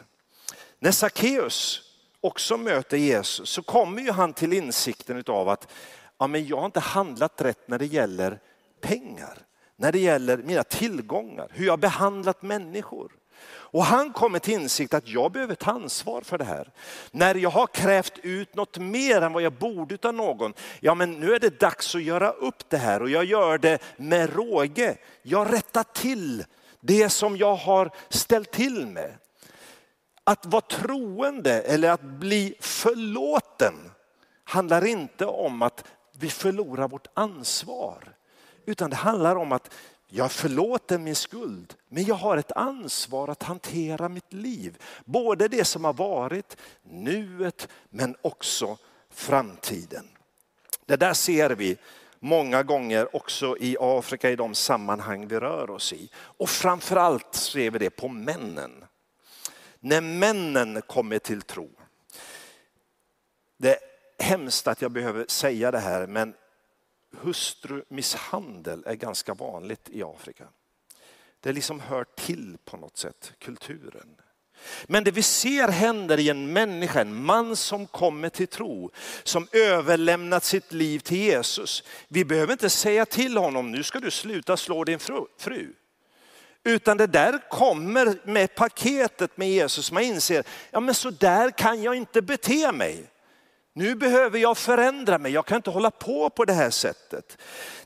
När 0.79 0.91
Sackeus 0.91 1.82
också 2.23 2.57
möter 2.57 2.97
Jesus 2.97 3.49
så 3.49 3.61
kommer 3.61 4.01
ju 4.01 4.11
han 4.11 4.33
till 4.33 4.53
insikten 4.53 5.23
av 5.27 5.49
att 5.49 5.71
ja, 6.17 6.27
men 6.27 6.47
jag 6.47 6.57
har 6.57 6.65
inte 6.65 6.79
handlat 6.79 7.41
rätt 7.41 7.67
när 7.67 7.79
det 7.79 7.85
gäller 7.85 8.39
pengar, 8.81 9.37
när 9.75 9.91
det 9.91 9.99
gäller 9.99 10.37
mina 10.37 10.63
tillgångar, 10.63 11.47
hur 11.51 11.65
jag 11.65 11.73
har 11.73 11.77
behandlat 11.77 12.41
människor. 12.41 13.11
Och 13.45 13.83
han 13.83 14.13
kommer 14.13 14.39
till 14.39 14.53
insikt 14.53 14.93
att 14.93 15.07
jag 15.07 15.31
behöver 15.31 15.55
ta 15.55 15.71
ansvar 15.71 16.21
för 16.21 16.37
det 16.37 16.43
här. 16.43 16.71
När 17.11 17.35
jag 17.35 17.49
har 17.49 17.67
krävt 17.67 18.19
ut 18.23 18.55
något 18.55 18.77
mer 18.77 19.21
än 19.21 19.33
vad 19.33 19.43
jag 19.43 19.53
borde 19.53 19.97
av 20.07 20.13
någon, 20.13 20.53
ja 20.79 20.95
men 20.95 21.11
nu 21.13 21.33
är 21.33 21.39
det 21.39 21.59
dags 21.59 21.95
att 21.95 22.03
göra 22.03 22.29
upp 22.29 22.69
det 22.69 22.77
här 22.77 23.01
och 23.01 23.09
jag 23.09 23.25
gör 23.25 23.57
det 23.57 23.81
med 23.97 24.35
råge. 24.35 24.97
Jag 25.21 25.53
rättar 25.53 25.83
till 25.83 26.45
det 26.79 27.09
som 27.09 27.37
jag 27.37 27.55
har 27.55 27.91
ställt 28.09 28.51
till 28.51 28.87
med. 28.87 29.11
Att 30.23 30.45
vara 30.45 30.61
troende 30.61 31.61
eller 31.61 31.91
att 31.91 32.01
bli 32.01 32.55
förlåten 32.59 33.91
handlar 34.43 34.85
inte 34.85 35.25
om 35.25 35.61
att 35.61 35.83
vi 36.17 36.29
förlorar 36.29 36.87
vårt 36.87 37.07
ansvar. 37.13 38.15
Utan 38.65 38.89
det 38.89 38.95
handlar 38.95 39.35
om 39.35 39.51
att 39.51 39.73
jag 40.07 40.31
förlåter 40.31 40.97
min 40.97 41.15
skuld, 41.15 41.73
men 41.89 42.03
jag 42.03 42.15
har 42.15 42.37
ett 42.37 42.51
ansvar 42.51 43.27
att 43.27 43.43
hantera 43.43 44.09
mitt 44.09 44.33
liv. 44.33 44.77
Både 45.05 45.47
det 45.47 45.65
som 45.65 45.85
har 45.85 45.93
varit, 45.93 46.57
nuet, 46.83 47.67
men 47.89 48.15
också 48.21 48.77
framtiden. 49.09 50.07
Det 50.85 50.95
där 50.95 51.13
ser 51.13 51.49
vi 51.49 51.77
många 52.19 52.63
gånger 52.63 53.15
också 53.15 53.57
i 53.59 53.77
Afrika 53.79 54.29
i 54.29 54.35
de 54.35 54.55
sammanhang 54.55 55.27
vi 55.27 55.39
rör 55.39 55.69
oss 55.69 55.93
i. 55.93 56.09
Och 56.15 56.49
framförallt 56.49 57.35
ser 57.35 57.71
vi 57.71 57.79
det 57.79 57.89
på 57.89 58.07
männen 58.07 58.85
när 59.83 60.01
männen 60.01 60.81
kommer 60.81 61.19
till 61.19 61.41
tro. 61.41 61.69
Det 63.57 63.69
är 63.69 63.79
hemskt 64.23 64.67
att 64.67 64.81
jag 64.81 64.91
behöver 64.91 65.25
säga 65.27 65.71
det 65.71 65.79
här 65.79 66.07
men 66.07 66.33
hustrumisshandel 67.17 68.83
är 68.85 68.95
ganska 68.95 69.33
vanligt 69.33 69.89
i 69.89 70.03
Afrika. 70.03 70.47
Det 71.39 71.53
liksom 71.53 71.79
hör 71.79 72.03
till 72.03 72.57
på 72.65 72.77
något 72.77 72.97
sätt, 72.97 73.33
kulturen. 73.39 74.15
Men 74.85 75.03
det 75.03 75.11
vi 75.11 75.23
ser 75.23 75.67
händer 75.67 76.19
i 76.19 76.29
en 76.29 76.53
människa, 76.53 77.01
en 77.01 77.23
man 77.23 77.55
som 77.55 77.87
kommer 77.87 78.29
till 78.29 78.47
tro, 78.47 78.91
som 79.23 79.47
överlämnat 79.51 80.43
sitt 80.43 80.73
liv 80.73 80.99
till 80.99 81.17
Jesus. 81.17 81.83
Vi 82.07 82.25
behöver 82.25 82.53
inte 82.53 82.69
säga 82.69 83.05
till 83.05 83.37
honom, 83.37 83.71
nu 83.71 83.83
ska 83.83 83.99
du 83.99 84.11
sluta 84.11 84.57
slå 84.57 84.83
din 84.83 84.99
fru. 85.37 85.73
Utan 86.65 86.97
det 86.97 87.07
där 87.07 87.49
kommer 87.49 88.17
med 88.23 88.55
paketet 88.55 89.37
med 89.37 89.49
Jesus. 89.49 89.91
Man 89.91 90.03
inser, 90.03 90.43
ja 90.71 90.79
men 90.79 90.95
så 90.95 91.09
där 91.09 91.49
kan 91.49 91.83
jag 91.83 91.95
inte 91.95 92.21
bete 92.21 92.71
mig. 92.71 93.12
Nu 93.75 93.95
behöver 93.95 94.39
jag 94.39 94.57
förändra 94.57 95.17
mig, 95.17 95.31
jag 95.31 95.45
kan 95.45 95.55
inte 95.55 95.69
hålla 95.69 95.91
på 95.91 96.29
på 96.29 96.45
det 96.45 96.53
här 96.53 96.69
sättet. 96.69 97.37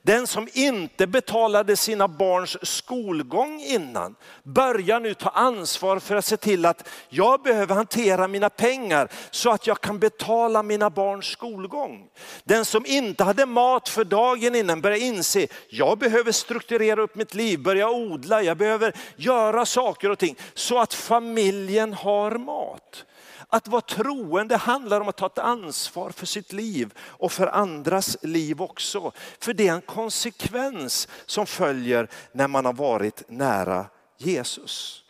Den 0.02 0.28
som 0.28 0.48
inte 0.54 1.08
betalade 1.08 1.76
sina 1.78 2.08
barns 2.08 2.58
skolgång 2.62 3.60
innan 3.60 4.16
börjar 4.44 5.00
nu 5.00 5.14
ta 5.14 5.30
ansvar 5.30 6.00
för 6.00 6.16
att 6.16 6.26
se 6.26 6.38
till 6.38 6.66
att 6.66 6.88
jag 7.10 7.42
behöver 7.42 7.76
hantera 7.76 8.28
mina 8.28 8.50
pengar 8.50 9.12
så 9.32 9.50
att 9.50 9.68
jag 9.68 9.82
kan 9.82 10.00
betala 10.00 10.64
mina 10.64 10.90
barns 10.90 11.26
skolgång. 11.26 12.08
Den 12.44 12.66
som 12.66 12.86
inte 12.86 13.24
hade 13.24 13.46
mat 13.46 13.90
för 13.90 14.04
dagen 14.04 14.56
innan 14.56 14.82
börjar 14.82 14.98
inse, 14.98 15.48
jag 15.70 15.98
behöver 15.98 16.32
strukturera 16.32 17.02
upp 17.02 17.16
mitt 17.16 17.34
liv, 17.34 17.60
börja 17.60 17.90
odla, 17.90 18.42
jag 18.42 18.58
behöver 18.58 18.94
göra 19.16 19.66
saker 19.66 20.10
och 20.10 20.20
ting 20.20 20.36
så 20.54 20.80
att 20.80 20.94
familjen 20.94 21.94
har 21.94 22.32
mat. 22.32 23.06
Att 23.50 23.68
vara 23.68 23.82
troende 23.82 24.58
handlar 24.58 25.02
om 25.02 25.08
att 25.08 25.18
ta 25.18 25.26
ett 25.26 25.38
ansvar 25.38 26.10
för 26.10 26.26
sitt 26.26 26.54
liv 26.54 26.94
och 27.00 27.32
för 27.32 27.48
andras 27.48 28.18
liv 28.22 28.62
också. 28.62 29.12
För 29.40 29.54
det 29.54 29.68
är 29.68 29.74
en 29.74 29.82
konsekvens 29.82 31.08
som 31.26 31.46
följer 31.46 32.10
när 32.32 32.48
man 32.48 32.66
har 32.66 32.74
varit 32.74 33.24
nära 33.30 33.86
Jesus. 34.18 35.04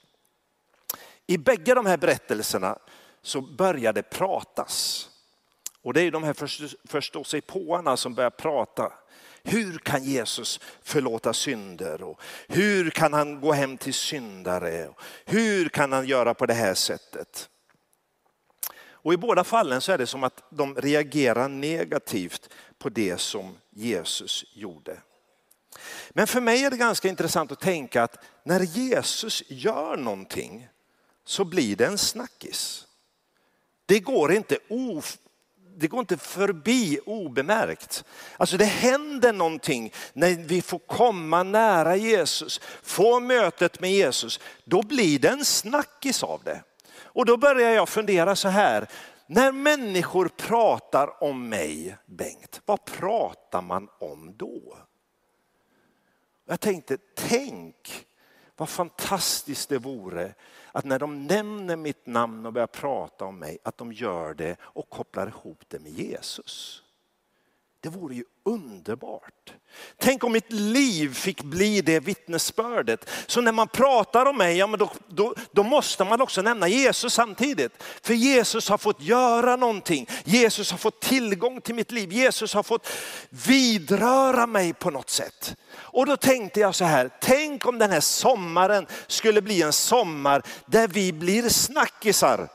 I 1.28 1.38
bägge 1.38 1.74
de 1.74 1.86
här 1.86 1.98
berättelserna 1.98 2.78
så 3.22 3.42
börjar 3.42 3.94
det 3.94 4.04
pratas. 4.04 5.10
Och 5.82 5.94
det 5.94 6.02
är 6.02 6.12
de 6.12 6.24
här 6.24 6.34
förståsigpåarna 6.88 7.98
som 7.98 8.14
börjar 8.14 8.30
prata. 8.30 8.94
Hur 9.44 9.78
kan 9.78 10.04
Jesus 10.04 10.60
förlåta 10.84 11.34
synder? 11.34 12.04
Och 12.04 12.22
hur 12.48 12.90
kan 12.90 13.14
han 13.14 13.42
gå 13.42 13.52
hem 13.52 13.78
till 13.78 13.94
syndare? 13.94 14.90
Hur 15.26 15.70
kan 15.70 15.92
han 15.92 16.08
göra 16.08 16.34
på 16.34 16.46
det 16.46 16.54
här 16.54 16.74
sättet? 16.74 17.50
Och 19.08 19.14
i 19.14 19.18
båda 19.18 19.44
fallen 19.44 19.82
så 19.82 19.92
är 19.92 19.98
det 19.98 20.08
som 20.08 20.24
att 20.24 20.44
de 20.50 20.76
reagerar 20.76 21.48
negativt 21.48 22.50
på 22.78 22.90
det 22.90 23.18
som 23.18 23.58
Jesus 23.70 24.46
gjorde. 24.54 24.98
Men 26.10 26.28
för 26.28 26.42
mig 26.42 26.64
är 26.64 26.72
det 26.72 26.78
ganska 26.78 27.08
intressant 27.08 27.52
att 27.52 27.60
tänka 27.60 28.04
att 28.04 28.24
när 28.44 28.60
Jesus 28.60 29.44
gör 29.48 29.98
någonting 29.98 30.68
så 31.26 31.46
blir 31.46 31.76
det 31.76 31.86
en 31.86 31.98
snackis. 31.98 32.88
Det 33.86 34.00
går 34.00 34.34
inte, 34.34 34.58
of, 34.70 35.18
det 35.76 35.88
går 35.88 36.00
inte 36.00 36.18
förbi 36.18 37.00
obemärkt. 37.06 38.04
Alltså 38.38 38.58
det 38.58 38.66
händer 38.66 39.34
någonting 39.34 39.94
när 40.14 40.36
vi 40.36 40.62
får 40.62 40.80
komma 40.80 41.44
nära 41.44 41.96
Jesus, 41.96 42.62
få 42.84 43.20
mötet 43.20 43.80
med 43.80 43.92
Jesus. 43.92 44.40
Då 44.64 44.82
blir 44.82 45.20
det 45.20 45.30
en 45.30 45.46
snackis 45.46 46.24
av 46.24 46.42
det. 46.44 46.64
Och 47.18 47.26
då 47.26 47.38
börjar 47.38 47.72
jag 47.72 47.90
fundera 47.90 48.36
så 48.36 48.48
här, 48.48 48.88
när 49.28 49.52
människor 49.52 50.28
pratar 50.28 51.24
om 51.24 51.50
mig, 51.50 51.98
Bengt, 52.06 52.62
vad 52.66 52.86
pratar 52.86 53.62
man 53.62 53.90
om 54.00 54.34
då? 54.38 54.78
Jag 56.46 56.60
tänkte, 56.60 56.98
tänk 57.16 58.06
vad 58.56 58.70
fantastiskt 58.70 59.70
det 59.70 59.78
vore 59.78 60.34
att 60.72 60.86
när 60.86 61.00
de 61.00 61.28
nämner 61.28 61.76
mitt 61.76 62.06
namn 62.06 62.46
och 62.46 62.54
börjar 62.54 62.68
prata 62.68 63.26
om 63.26 63.40
mig, 63.40 63.58
att 63.64 63.78
de 63.78 63.94
gör 63.94 64.34
det 64.34 64.58
och 64.62 64.90
kopplar 64.90 65.28
ihop 65.28 65.64
det 65.68 65.80
med 65.80 65.92
Jesus. 65.92 66.84
Det 67.88 67.98
vore 67.98 68.16
ju 68.16 68.24
underbart. 68.46 69.54
Tänk 69.98 70.24
om 70.24 70.32
mitt 70.32 70.52
liv 70.52 71.14
fick 71.14 71.44
bli 71.44 71.82
det 71.82 72.00
vittnesbördet. 72.00 73.10
Så 73.28 73.42
när 73.42 73.52
man 73.52 73.68
pratar 73.68 74.26
om 74.26 74.38
mig, 74.38 74.58
ja, 74.58 74.68
men 74.68 74.80
då, 74.80 74.92
då, 75.08 75.36
då, 75.52 75.64
måste 75.64 76.04
man 76.04 76.22
också 76.22 76.42
nämna 76.42 76.68
Jesus 76.68 77.14
samtidigt. 77.14 77.84
För 78.02 78.14
Jesus 78.14 78.70
har 78.70 78.78
fått 78.78 79.02
göra 79.02 79.56
någonting. 79.56 80.08
Jesus 80.24 80.72
har 80.72 80.78
fått 80.78 81.02
tillgång 81.02 81.62
till 81.62 81.76
mitt 81.76 81.92
liv. 81.92 82.14
Jesus 82.14 82.54
har 82.54 82.64
fått 82.64 82.88
vidröra 83.30 84.48
mig 84.48 84.74
på 84.74 84.90
något 84.90 85.10
sätt. 85.10 85.56
Och 85.74 86.06
då 86.06 86.18
tänkte 86.18 86.60
jag 86.60 86.76
så 86.76 86.86
här, 86.86 87.10
tänk 87.22 87.66
om 87.66 87.78
den 87.78 87.92
här 87.92 88.00
sommaren 88.00 88.88
skulle 89.08 89.42
bli 89.42 89.62
en 89.62 89.74
sommar 89.74 90.44
där 90.66 90.88
vi 90.88 91.14
blir 91.14 91.50
snackisar 91.50 92.50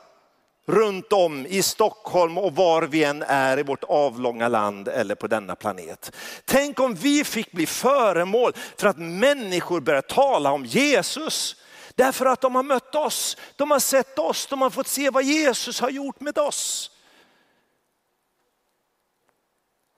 runt 0.65 1.13
om 1.13 1.45
i 1.45 1.63
Stockholm 1.63 2.37
och 2.37 2.55
var 2.55 2.81
vi 2.81 3.03
än 3.03 3.21
är 3.21 3.59
i 3.59 3.63
vårt 3.63 3.83
avlånga 3.83 4.47
land 4.47 4.87
eller 4.87 5.15
på 5.15 5.27
denna 5.27 5.55
planet. 5.55 6.15
Tänk 6.45 6.79
om 6.79 6.93
vi 6.93 7.23
fick 7.23 7.51
bli 7.51 7.65
föremål 7.65 8.53
för 8.77 8.87
att 8.87 8.97
människor 8.97 9.81
börjar 9.81 10.01
tala 10.01 10.51
om 10.51 10.65
Jesus. 10.65 11.55
Därför 11.95 12.25
att 12.25 12.41
de 12.41 12.55
har 12.55 12.63
mött 12.63 12.95
oss, 12.95 13.37
de 13.55 13.71
har 13.71 13.79
sett 13.79 14.19
oss, 14.19 14.47
de 14.47 14.61
har 14.61 14.69
fått 14.69 14.87
se 14.87 15.09
vad 15.09 15.23
Jesus 15.23 15.79
har 15.79 15.89
gjort 15.89 16.19
med 16.19 16.37
oss. 16.37 16.91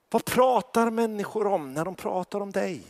Vad 0.10 0.26
pratar 0.26 0.90
människor 0.90 1.48
om 1.48 1.74
när 1.74 1.86
de 1.86 1.96
pratar 1.96 2.40
om 2.42 2.52
dig? 2.52 2.84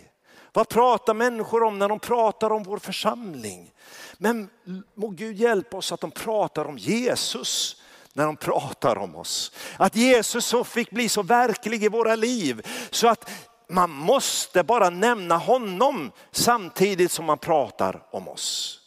Vad 0.55 0.69
pratar 0.69 1.13
människor 1.13 1.63
om 1.63 1.79
när 1.79 1.89
de 1.89 1.99
pratar 1.99 2.51
om 2.51 2.63
vår 2.63 2.77
församling? 2.77 3.71
Men 4.17 4.49
må 4.95 5.07
Gud 5.07 5.37
hjälpa 5.37 5.77
oss 5.77 5.91
att 5.91 6.01
de 6.01 6.11
pratar 6.11 6.65
om 6.65 6.77
Jesus 6.77 7.81
när 8.13 8.25
de 8.25 8.35
pratar 8.35 8.97
om 8.97 9.15
oss. 9.15 9.51
Att 9.77 9.95
Jesus 9.95 10.45
så 10.45 10.63
fick 10.63 10.91
bli 10.91 11.09
så 11.09 11.23
verklig 11.23 11.83
i 11.83 11.87
våra 11.87 12.15
liv 12.15 12.67
så 12.89 13.07
att 13.07 13.29
man 13.69 13.91
måste 13.91 14.63
bara 14.63 14.89
nämna 14.89 15.37
honom 15.37 16.11
samtidigt 16.31 17.11
som 17.11 17.25
man 17.25 17.37
pratar 17.37 18.03
om 18.11 18.27
oss. 18.27 18.81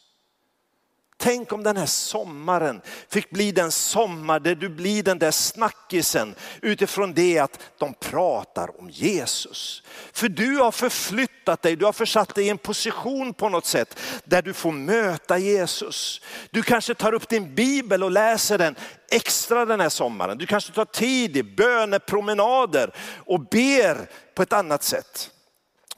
Tänk 1.20 1.52
om 1.52 1.62
den 1.62 1.76
här 1.76 1.86
sommaren 1.86 2.80
fick 3.08 3.30
bli 3.30 3.52
den 3.52 3.72
sommar 3.72 4.40
där 4.40 4.54
du 4.54 4.68
blir 4.68 5.02
den 5.02 5.18
där 5.18 5.30
snackisen 5.30 6.34
utifrån 6.62 7.14
det 7.14 7.38
att 7.38 7.58
de 7.78 7.94
pratar 7.94 8.80
om 8.80 8.90
Jesus. 8.90 9.82
För 10.12 10.28
du 10.28 10.56
har 10.56 10.72
förflyttat 10.72 11.62
dig, 11.62 11.76
du 11.76 11.84
har 11.84 11.92
försatt 11.92 12.34
dig 12.34 12.46
i 12.46 12.48
en 12.48 12.58
position 12.58 13.34
på 13.34 13.48
något 13.48 13.66
sätt 13.66 13.98
där 14.24 14.42
du 14.42 14.52
får 14.52 14.72
möta 14.72 15.38
Jesus. 15.38 16.20
Du 16.50 16.62
kanske 16.62 16.94
tar 16.94 17.14
upp 17.14 17.28
din 17.28 17.54
bibel 17.54 18.02
och 18.02 18.10
läser 18.10 18.58
den 18.58 18.76
extra 19.10 19.64
den 19.64 19.80
här 19.80 19.88
sommaren. 19.88 20.38
Du 20.38 20.46
kanske 20.46 20.72
tar 20.72 20.84
tid 20.84 21.36
i 21.36 21.42
bönepromenader 21.42 22.94
och 23.26 23.40
ber 23.40 24.10
på 24.34 24.42
ett 24.42 24.52
annat 24.52 24.82
sätt. 24.82 25.30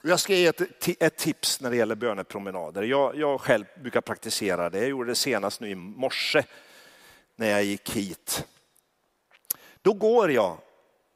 Jag 0.03 0.19
ska 0.19 0.33
ge 0.33 0.45
ett, 0.45 1.01
ett, 1.01 1.17
tips 1.17 1.61
när 1.61 1.69
det 1.69 1.75
gäller 1.75 1.95
bönepromenader. 1.95 2.83
Jag, 2.83 3.15
jag 3.15 3.41
själv 3.41 3.65
brukar 3.81 4.01
praktisera 4.01 4.69
det. 4.69 4.79
Jag 4.79 4.89
gjorde 4.89 5.11
det 5.11 5.15
senast 5.15 5.61
nu 5.61 5.69
i 5.69 5.75
morse 5.75 6.43
när 7.35 7.49
jag 7.49 7.63
gick 7.63 7.89
hit. 7.89 8.45
Då 9.81 9.93
går 9.93 10.31
jag 10.31 10.57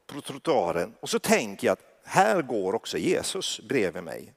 på 0.07 0.21
trottoaren 0.21 0.93
och 0.99 1.09
så 1.09 1.19
tänker 1.19 1.67
jag 1.67 1.73
att 1.73 2.01
här 2.03 2.41
går 2.41 2.75
också 2.75 2.97
Jesus 2.97 3.59
bredvid 3.59 4.03
mig. 4.03 4.33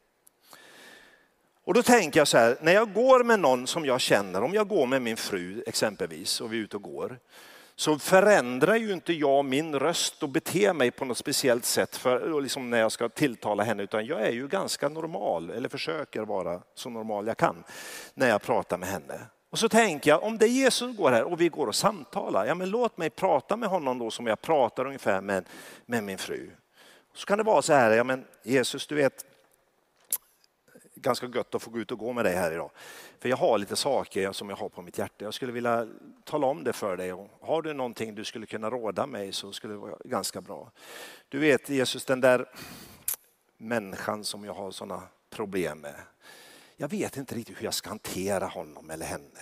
Och 1.64 1.74
då 1.74 1.82
tänker 1.82 2.20
jag 2.20 2.28
så 2.28 2.38
här, 2.38 2.58
när 2.60 2.72
jag 2.72 2.92
går 2.92 3.24
med 3.24 3.40
någon 3.40 3.66
som 3.66 3.84
jag 3.84 4.00
känner, 4.00 4.42
om 4.42 4.54
jag 4.54 4.68
går 4.68 4.86
med 4.86 5.02
min 5.02 5.16
fru 5.16 5.62
exempelvis 5.66 6.40
och 6.40 6.52
vi 6.52 6.58
är 6.58 6.62
ute 6.62 6.76
och 6.76 6.82
går, 6.82 7.18
så 7.78 7.98
förändrar 7.98 8.76
ju 8.76 8.92
inte 8.92 9.12
jag 9.12 9.44
min 9.44 9.74
röst 9.74 10.22
och 10.22 10.28
beter 10.28 10.72
mig 10.72 10.90
på 10.90 11.04
något 11.04 11.18
speciellt 11.18 11.64
sätt 11.64 11.96
för, 11.96 12.40
liksom 12.42 12.70
när 12.70 12.78
jag 12.78 12.92
ska 12.92 13.08
tilltala 13.08 13.62
henne, 13.62 13.82
utan 13.82 14.06
jag 14.06 14.22
är 14.22 14.30
ju 14.32 14.48
ganska 14.48 14.88
normal, 14.88 15.50
eller 15.50 15.68
försöker 15.68 16.22
vara 16.22 16.62
så 16.74 16.90
normal 16.90 17.26
jag 17.26 17.36
kan 17.36 17.64
när 18.14 18.28
jag 18.28 18.42
pratar 18.42 18.78
med 18.78 18.88
henne. 18.88 19.20
Och 19.50 19.58
så 19.58 19.68
tänker 19.68 20.10
jag, 20.10 20.22
om 20.22 20.38
det 20.38 20.46
är 20.46 20.48
Jesus 20.48 20.96
går 20.96 21.10
här 21.10 21.24
och 21.24 21.40
vi 21.40 21.48
går 21.48 21.66
och 21.66 21.74
samtalar, 21.74 22.46
ja 22.46 22.54
men 22.54 22.70
låt 22.70 22.98
mig 22.98 23.10
prata 23.10 23.56
med 23.56 23.68
honom 23.68 23.98
då 23.98 24.10
som 24.10 24.26
jag 24.26 24.40
pratar 24.40 24.86
ungefär 24.86 25.20
med, 25.20 25.44
med 25.86 26.04
min 26.04 26.18
fru. 26.18 26.50
Så 27.14 27.26
kan 27.26 27.38
det 27.38 27.44
vara 27.44 27.62
så 27.62 27.72
här, 27.72 27.90
ja 27.90 28.04
men 28.04 28.24
Jesus 28.42 28.86
du 28.86 28.94
vet, 28.94 29.24
ganska 31.00 31.26
gött 31.26 31.54
att 31.54 31.62
få 31.62 31.70
gå 31.70 31.78
ut 31.78 31.92
och 31.92 31.98
gå 31.98 32.12
med 32.12 32.24
dig 32.24 32.34
här 32.34 32.52
idag. 32.52 32.70
För 33.18 33.28
jag 33.28 33.36
har 33.36 33.58
lite 33.58 33.76
saker 33.76 34.32
som 34.32 34.48
jag 34.48 34.56
har 34.56 34.68
på 34.68 34.82
mitt 34.82 34.98
hjärta. 34.98 35.24
Jag 35.24 35.34
skulle 35.34 35.52
vilja 35.52 35.88
tala 36.24 36.46
om 36.46 36.64
det 36.64 36.72
för 36.72 36.96
dig. 36.96 37.12
Och 37.12 37.30
har 37.40 37.62
du 37.62 37.72
någonting 37.72 38.14
du 38.14 38.24
skulle 38.24 38.46
kunna 38.46 38.70
råda 38.70 39.06
mig 39.06 39.32
så 39.32 39.52
skulle 39.52 39.74
det 39.74 39.78
vara 39.78 39.96
ganska 40.04 40.40
bra. 40.40 40.70
Du 41.28 41.38
vet 41.38 41.68
Jesus, 41.68 42.04
den 42.04 42.20
där 42.20 42.48
människan 43.56 44.24
som 44.24 44.44
jag 44.44 44.54
har 44.54 44.70
sådana 44.70 45.02
problem 45.30 45.78
med. 45.78 45.94
Jag 46.76 46.88
vet 46.88 47.16
inte 47.16 47.34
riktigt 47.34 47.58
hur 47.58 47.64
jag 47.64 47.74
ska 47.74 47.88
hantera 47.88 48.46
honom 48.46 48.90
eller 48.90 49.06
henne. 49.06 49.40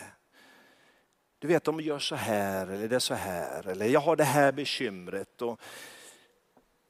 Du 1.39 1.49
vet, 1.49 1.65
de 1.65 1.81
gör 1.81 1.99
så 1.99 2.15
här 2.15 2.67
eller 2.67 2.89
det 2.89 2.97
är 2.97 3.01
så 3.01 3.15
här. 3.15 3.69
Eller 3.69 3.87
jag 3.87 4.01
har 4.01 4.17
det 4.17 4.25
här 4.25 4.53
bekymret. 4.53 5.43
Och 5.43 5.61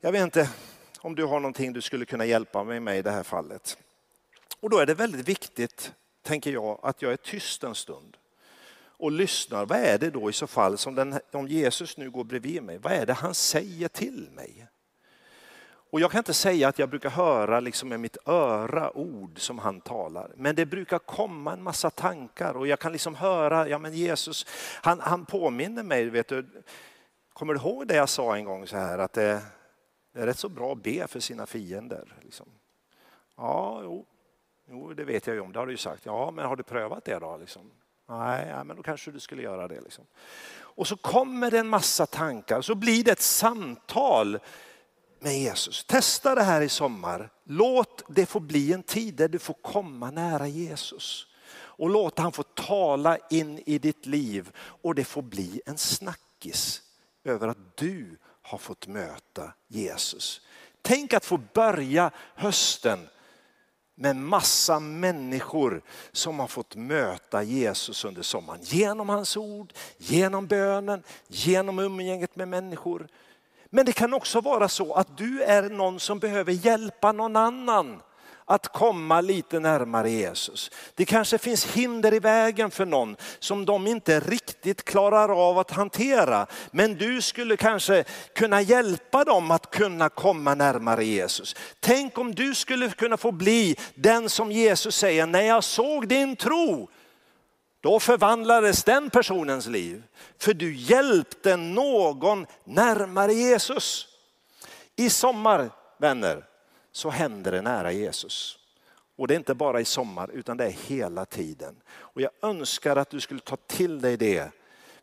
jag 0.01 0.13
vet 0.13 0.23
inte 0.23 0.51
om 1.01 1.15
du 1.15 1.25
har 1.25 1.41
någonting 1.41 1.73
du 1.73 1.81
skulle 1.81 2.05
kunna 2.05 2.25
hjälpa 2.25 2.65
mig 2.65 2.81
med 2.81 2.99
i 2.99 3.03
det 3.03 3.11
här 3.11 3.23
fallet. 3.23 3.79
Och 4.61 4.71
då 4.71 4.79
är 4.79 4.87
det 4.87 4.95
väldigt 4.95 5.29
viktigt, 5.29 5.93
tänker 6.23 6.53
jag, 6.53 6.81
att 6.83 7.03
jag 7.03 7.13
är 7.13 7.17
tyst 7.17 7.65
en 7.65 7.75
stund 7.75 8.17
och 8.99 9.13
lyssnar. 9.13 9.67
Vad 9.67 9.79
är 9.79 9.99
det 9.99 10.11
då 10.11 10.31
i 10.31 10.33
så 10.33 10.47
fall 10.47 10.79
som 10.79 10.95
den, 10.95 11.21
om 11.33 11.49
Jesus 11.49 11.97
nu 11.97 12.11
går 12.11 12.25
bredvid 12.25 12.63
mig, 12.63 12.79
vad 12.79 12.93
är 12.93 13.07
det 13.07 13.13
han 13.13 13.35
säger 13.35 13.89
till 13.89 14.29
mig? 14.33 14.67
Och 15.91 16.01
jag 16.01 16.11
kan 16.11 16.19
inte 16.19 16.35
säga 16.35 16.69
att 16.69 16.79
jag 16.79 16.89
brukar 16.89 17.11
höra 17.11 17.61
liksom 17.61 17.89
med 17.89 18.01
mitt 18.01 18.17
öra 18.27 18.97
ord 18.97 19.41
som 19.41 19.59
han 19.59 19.81
talar, 19.81 20.33
men 20.37 20.55
det 20.55 20.67
brukar 20.67 20.99
komma 20.99 21.53
en 21.53 21.63
massa 21.63 21.91
tankar 21.91 22.57
och 22.57 22.67
jag 22.67 22.79
kan 22.79 22.93
liksom 22.93 23.15
höra, 23.15 23.69
ja 23.69 23.79
men 23.79 23.95
Jesus, 23.95 24.47
han, 24.83 25.01
han 25.01 25.27
påminner 25.27 25.83
mig, 25.83 26.05
vet 26.05 26.29
du, 26.29 26.47
kommer 27.33 27.55
du 27.55 27.61
ihåg 27.61 27.87
det 27.87 27.97
jag 27.97 28.09
sa 28.09 28.37
en 28.37 28.45
gång 28.45 28.67
så 28.67 28.77
här 28.77 28.99
att 28.99 29.13
det, 29.13 29.43
det 30.13 30.21
är 30.21 30.27
rätt 30.27 30.39
så 30.39 30.49
bra 30.49 30.73
att 30.73 30.83
be 30.83 31.07
för 31.07 31.21
sina 31.21 31.47
fiender? 31.47 32.15
Liksom. 32.23 32.47
Ja, 33.37 33.81
jo, 33.83 34.07
Jo, 34.69 34.95
det 34.95 35.05
vet 35.05 35.27
jag 35.27 35.35
ju 35.35 35.41
om, 35.41 35.53
det 35.53 35.59
har 35.59 35.67
du 35.67 35.73
ju 35.73 35.79
sagt. 35.79 36.07
Ja, 36.07 36.31
men 36.31 36.47
har 36.47 36.57
du 36.57 36.63
prövat 36.63 37.05
det 37.05 37.19
då? 37.19 37.37
Liksom? 37.37 37.71
Nej, 38.09 38.49
ja, 38.49 38.65
men 38.65 38.77
då 38.77 38.83
kanske 38.83 39.11
du 39.11 39.21
skulle 39.21 39.43
göra 39.43 39.69
det. 39.69 39.81
Liksom. 39.81 40.05
Och 40.59 40.87
så 40.87 40.97
kommer 40.97 41.51
det 41.51 41.59
en 41.59 41.69
massa 41.69 42.07
tankar, 42.07 42.61
så 42.61 42.75
blir 42.75 43.05
det 43.05 43.11
ett 43.11 43.21
samtal 43.21 44.39
med 45.21 45.39
Jesus. 45.39 45.85
Testa 45.85 46.35
det 46.35 46.43
här 46.43 46.61
i 46.61 46.69
sommar. 46.69 47.31
Låt 47.45 48.03
det 48.09 48.27
få 48.27 48.41
bli 48.41 48.73
en 48.73 48.83
tid 48.83 49.15
där 49.15 49.29
du 49.29 49.39
får 49.39 49.55
komma 49.55 50.11
nära 50.11 50.47
Jesus. 50.47 51.27
Och 51.55 51.91
låt 51.91 52.19
han 52.19 52.33
få 52.33 52.43
tala 52.43 53.19
in 53.31 53.63
i 53.67 53.79
ditt 53.79 54.07
liv 54.07 54.51
och 54.59 54.95
det 54.95 55.05
får 55.05 55.23
bli 55.23 55.61
en 55.67 55.79
snackis 55.79 56.83
över 57.25 57.49
att 57.49 57.77
du 57.77 58.17
har 58.43 58.59
fått 58.59 58.87
möta 58.87 59.53
Jesus. 59.69 60.41
Tänk 60.83 61.13
att 61.13 61.25
få 61.25 61.41
börja 61.55 62.11
hösten 62.35 63.09
med 63.99 64.17
massa 64.17 64.81
människor 64.81 65.83
som 66.13 66.39
har 66.39 66.47
fått 66.47 66.77
möta 66.77 67.43
Jesus 67.43 68.05
under 68.05 68.23
sommaren. 68.23 68.61
Genom 68.63 69.09
hans 69.09 69.37
ord, 69.37 69.73
genom 69.99 70.47
bönen, 70.47 71.03
genom 71.29 71.79
umgänget 71.79 72.37
med 72.37 72.49
människor. 72.49 73.09
Men 73.71 73.87
det 73.87 73.93
kan 73.93 74.15
också 74.15 74.41
vara 74.41 74.69
så 74.69 74.95
att 74.95 75.19
du 75.19 75.43
är 75.43 75.71
någon 75.71 76.01
som 76.01 76.19
behöver 76.19 76.53
hjälpa 76.53 77.13
någon 77.13 77.37
annan 77.37 78.01
att 78.49 78.73
komma 78.73 79.21
lite 79.21 79.61
närmare 79.61 80.11
Jesus. 80.11 80.71
Det 80.95 81.05
kanske 81.05 81.39
finns 81.39 81.67
hinder 81.67 82.15
i 82.15 82.19
vägen 82.19 82.71
för 82.71 82.87
någon 82.87 83.17
som 83.39 83.65
de 83.65 83.87
inte 83.87 84.21
riktigt 84.21 84.85
klarar 84.85 85.49
av 85.49 85.59
att 85.59 85.71
hantera. 85.71 86.47
Men 86.71 86.95
du 86.95 87.23
skulle 87.23 87.57
kanske 87.57 88.05
kunna 88.35 88.61
hjälpa 88.61 89.25
dem 89.25 89.51
att 89.51 89.71
kunna 89.71 90.09
komma 90.09 90.55
närmare 90.55 91.05
Jesus. 91.05 91.57
Tänk 91.81 92.19
om 92.19 92.35
du 92.35 92.55
skulle 92.55 92.89
kunna 92.89 93.17
få 93.17 93.33
bli 93.33 93.77
den 93.95 94.31
som 94.31 94.53
Jesus 94.53 94.97
säger, 94.97 95.27
när 95.27 95.43
jag 95.43 95.65
såg 95.65 96.09
din 96.09 96.37
tro, 96.37 96.89
då 97.81 98.01
förvandlades 98.01 98.85
den 98.85 99.11
personens 99.11 99.67
liv. 99.67 100.03
För 100.39 100.55
du 100.55 100.77
hjälpte 100.77 101.57
någon 101.57 102.47
närmare 102.65 103.33
Jesus. 103.33 104.09
I 104.97 105.11
sommar, 105.11 105.71
vänner, 105.99 106.45
så 106.97 107.11
händer 107.11 107.53
det 107.53 107.63
nära 107.63 107.93
Jesus. 107.93 108.59
Och 109.17 109.29
det 109.29 109.35
är 109.35 109.37
inte 109.37 109.55
bara 109.55 109.81
i 109.81 109.85
sommar 109.85 110.31
utan 110.33 110.57
det 110.57 110.65
är 110.65 110.71
hela 110.71 111.25
tiden. 111.25 111.77
Och 111.89 112.21
jag 112.21 112.31
önskar 112.43 112.97
att 112.97 113.11
du 113.11 113.21
skulle 113.21 113.41
ta 113.41 113.57
till 113.57 114.01
dig 114.01 114.17
det. 114.17 114.51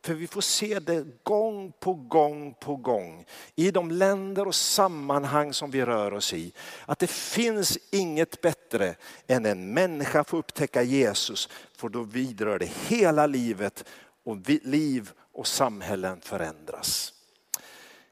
För 0.02 0.14
vi 0.14 0.28
får 0.28 0.42
se 0.42 0.80
det 0.80 1.06
gång 1.24 1.74
på 1.80 1.94
gång 1.94 2.54
på 2.54 2.76
gång 2.76 3.26
i 3.56 3.72
de 3.72 3.92
länder 3.92 4.48
och 4.48 4.56
sammanhang 4.56 5.54
som 5.54 5.72
vi 5.72 5.86
rör 5.86 6.14
oss 6.14 6.34
i. 6.34 6.54
Att 6.86 7.00
det 7.00 7.10
finns 7.10 7.78
inget 7.92 8.42
bättre 8.42 8.96
än 9.28 9.46
en 9.46 9.74
människa 9.74 10.24
får 10.24 10.38
upptäcka 10.38 10.84
Jesus. 10.84 11.50
För 11.76 11.90
då 11.90 12.04
vidrör 12.04 12.60
det 12.60 12.72
hela 12.88 13.28
livet 13.28 13.86
och 14.24 14.38
liv 14.50 15.12
och 15.34 15.48
samhällen 15.48 16.22
förändras. 16.22 17.14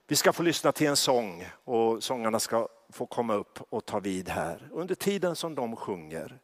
Vi 0.08 0.16
ska 0.16 0.34
få 0.34 0.44
lyssna 0.44 0.72
till 0.72 0.88
en 0.88 0.98
sång 0.98 1.48
och 1.64 2.04
sångarna 2.04 2.40
ska 2.40 2.68
få 2.92 3.06
komma 3.06 3.34
upp 3.34 3.60
och 3.70 3.86
ta 3.86 4.00
vid 4.00 4.30
här. 4.30 4.70
Under 4.72 4.96
tiden 4.96 5.36
som 5.36 5.56
de 5.56 5.76
sjunger 5.76 6.40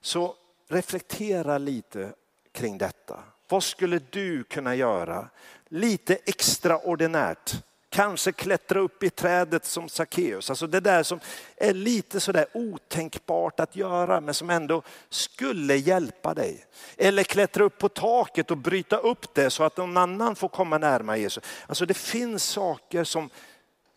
så 0.00 0.34
reflektera 0.68 1.58
lite 1.58 2.12
kring 2.52 2.78
detta. 2.78 3.24
Vad 3.48 3.64
skulle 3.64 4.00
du 4.10 4.44
kunna 4.44 4.74
göra 4.74 5.28
lite 5.68 6.14
extraordinärt 6.14 7.62
kanske 7.94 8.32
klättra 8.32 8.80
upp 8.80 9.02
i 9.02 9.10
trädet 9.10 9.64
som 9.64 9.88
Sackeus. 9.88 10.50
Alltså 10.50 10.66
det 10.66 10.80
där 10.80 11.02
som 11.02 11.20
är 11.56 11.74
lite 11.74 12.20
sådär 12.20 12.46
otänkbart 12.54 13.60
att 13.60 13.76
göra 13.76 14.20
men 14.20 14.34
som 14.34 14.50
ändå 14.50 14.82
skulle 15.08 15.76
hjälpa 15.76 16.34
dig. 16.34 16.66
Eller 16.96 17.22
klättra 17.22 17.64
upp 17.64 17.78
på 17.78 17.88
taket 17.88 18.50
och 18.50 18.56
bryta 18.56 18.96
upp 18.96 19.34
det 19.34 19.50
så 19.50 19.64
att 19.64 19.76
någon 19.76 19.96
annan 19.96 20.36
får 20.36 20.48
komma 20.48 20.78
närmare 20.78 21.18
Jesus. 21.18 21.44
Alltså 21.66 21.86
det 21.86 21.94
finns 21.94 22.44
saker 22.44 23.04
som 23.04 23.30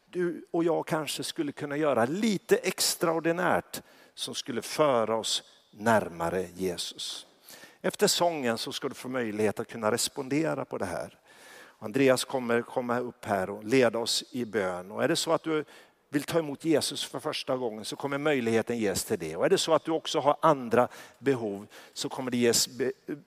du 0.09 0.45
och 0.51 0.63
jag 0.63 0.87
kanske 0.87 1.23
skulle 1.23 1.51
kunna 1.51 1.77
göra 1.77 2.05
lite 2.05 2.55
extraordinärt 2.55 3.81
som 4.13 4.35
skulle 4.35 4.61
föra 4.61 5.15
oss 5.15 5.43
närmare 5.71 6.47
Jesus. 6.55 7.27
Efter 7.81 8.07
sången 8.07 8.57
så 8.57 8.71
ska 8.71 8.89
du 8.89 8.95
få 8.95 9.07
möjlighet 9.07 9.59
att 9.59 9.67
kunna 9.67 9.91
respondera 9.91 10.65
på 10.65 10.77
det 10.77 10.85
här. 10.85 11.19
Andreas 11.79 12.25
kommer 12.25 12.61
komma 12.61 12.99
upp 12.99 13.25
här 13.25 13.49
och 13.49 13.63
leda 13.63 13.99
oss 13.99 14.23
i 14.31 14.45
bön. 14.45 14.91
Och 14.91 15.03
är 15.03 15.07
det 15.07 15.15
så 15.15 15.31
att 15.31 15.43
du 15.43 15.65
vill 16.09 16.23
ta 16.23 16.39
emot 16.39 16.65
Jesus 16.65 17.05
för 17.05 17.19
första 17.19 17.57
gången 17.57 17.85
så 17.85 17.95
kommer 17.95 18.17
möjligheten 18.17 18.77
ges 18.77 19.03
till 19.03 19.19
det. 19.19 19.35
Och 19.35 19.45
är 19.45 19.49
det 19.49 19.57
så 19.57 19.73
att 19.73 19.85
du 19.85 19.91
också 19.91 20.19
har 20.19 20.37
andra 20.41 20.87
behov 21.19 21.67
så 21.93 22.09
kommer 22.09 22.31
det 22.31 22.37
ges 22.37 22.69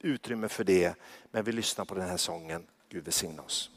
utrymme 0.01 0.49
för 0.49 0.65
det. 0.65 0.95
Men 1.31 1.45
vi 1.45 1.53
lyssnar 1.53 1.85
på 1.85 1.95
den 1.95 2.09
här 2.09 2.17
sången. 2.17 2.67
Gud 2.89 3.05
välsigna 3.05 3.43
oss. 3.43 3.71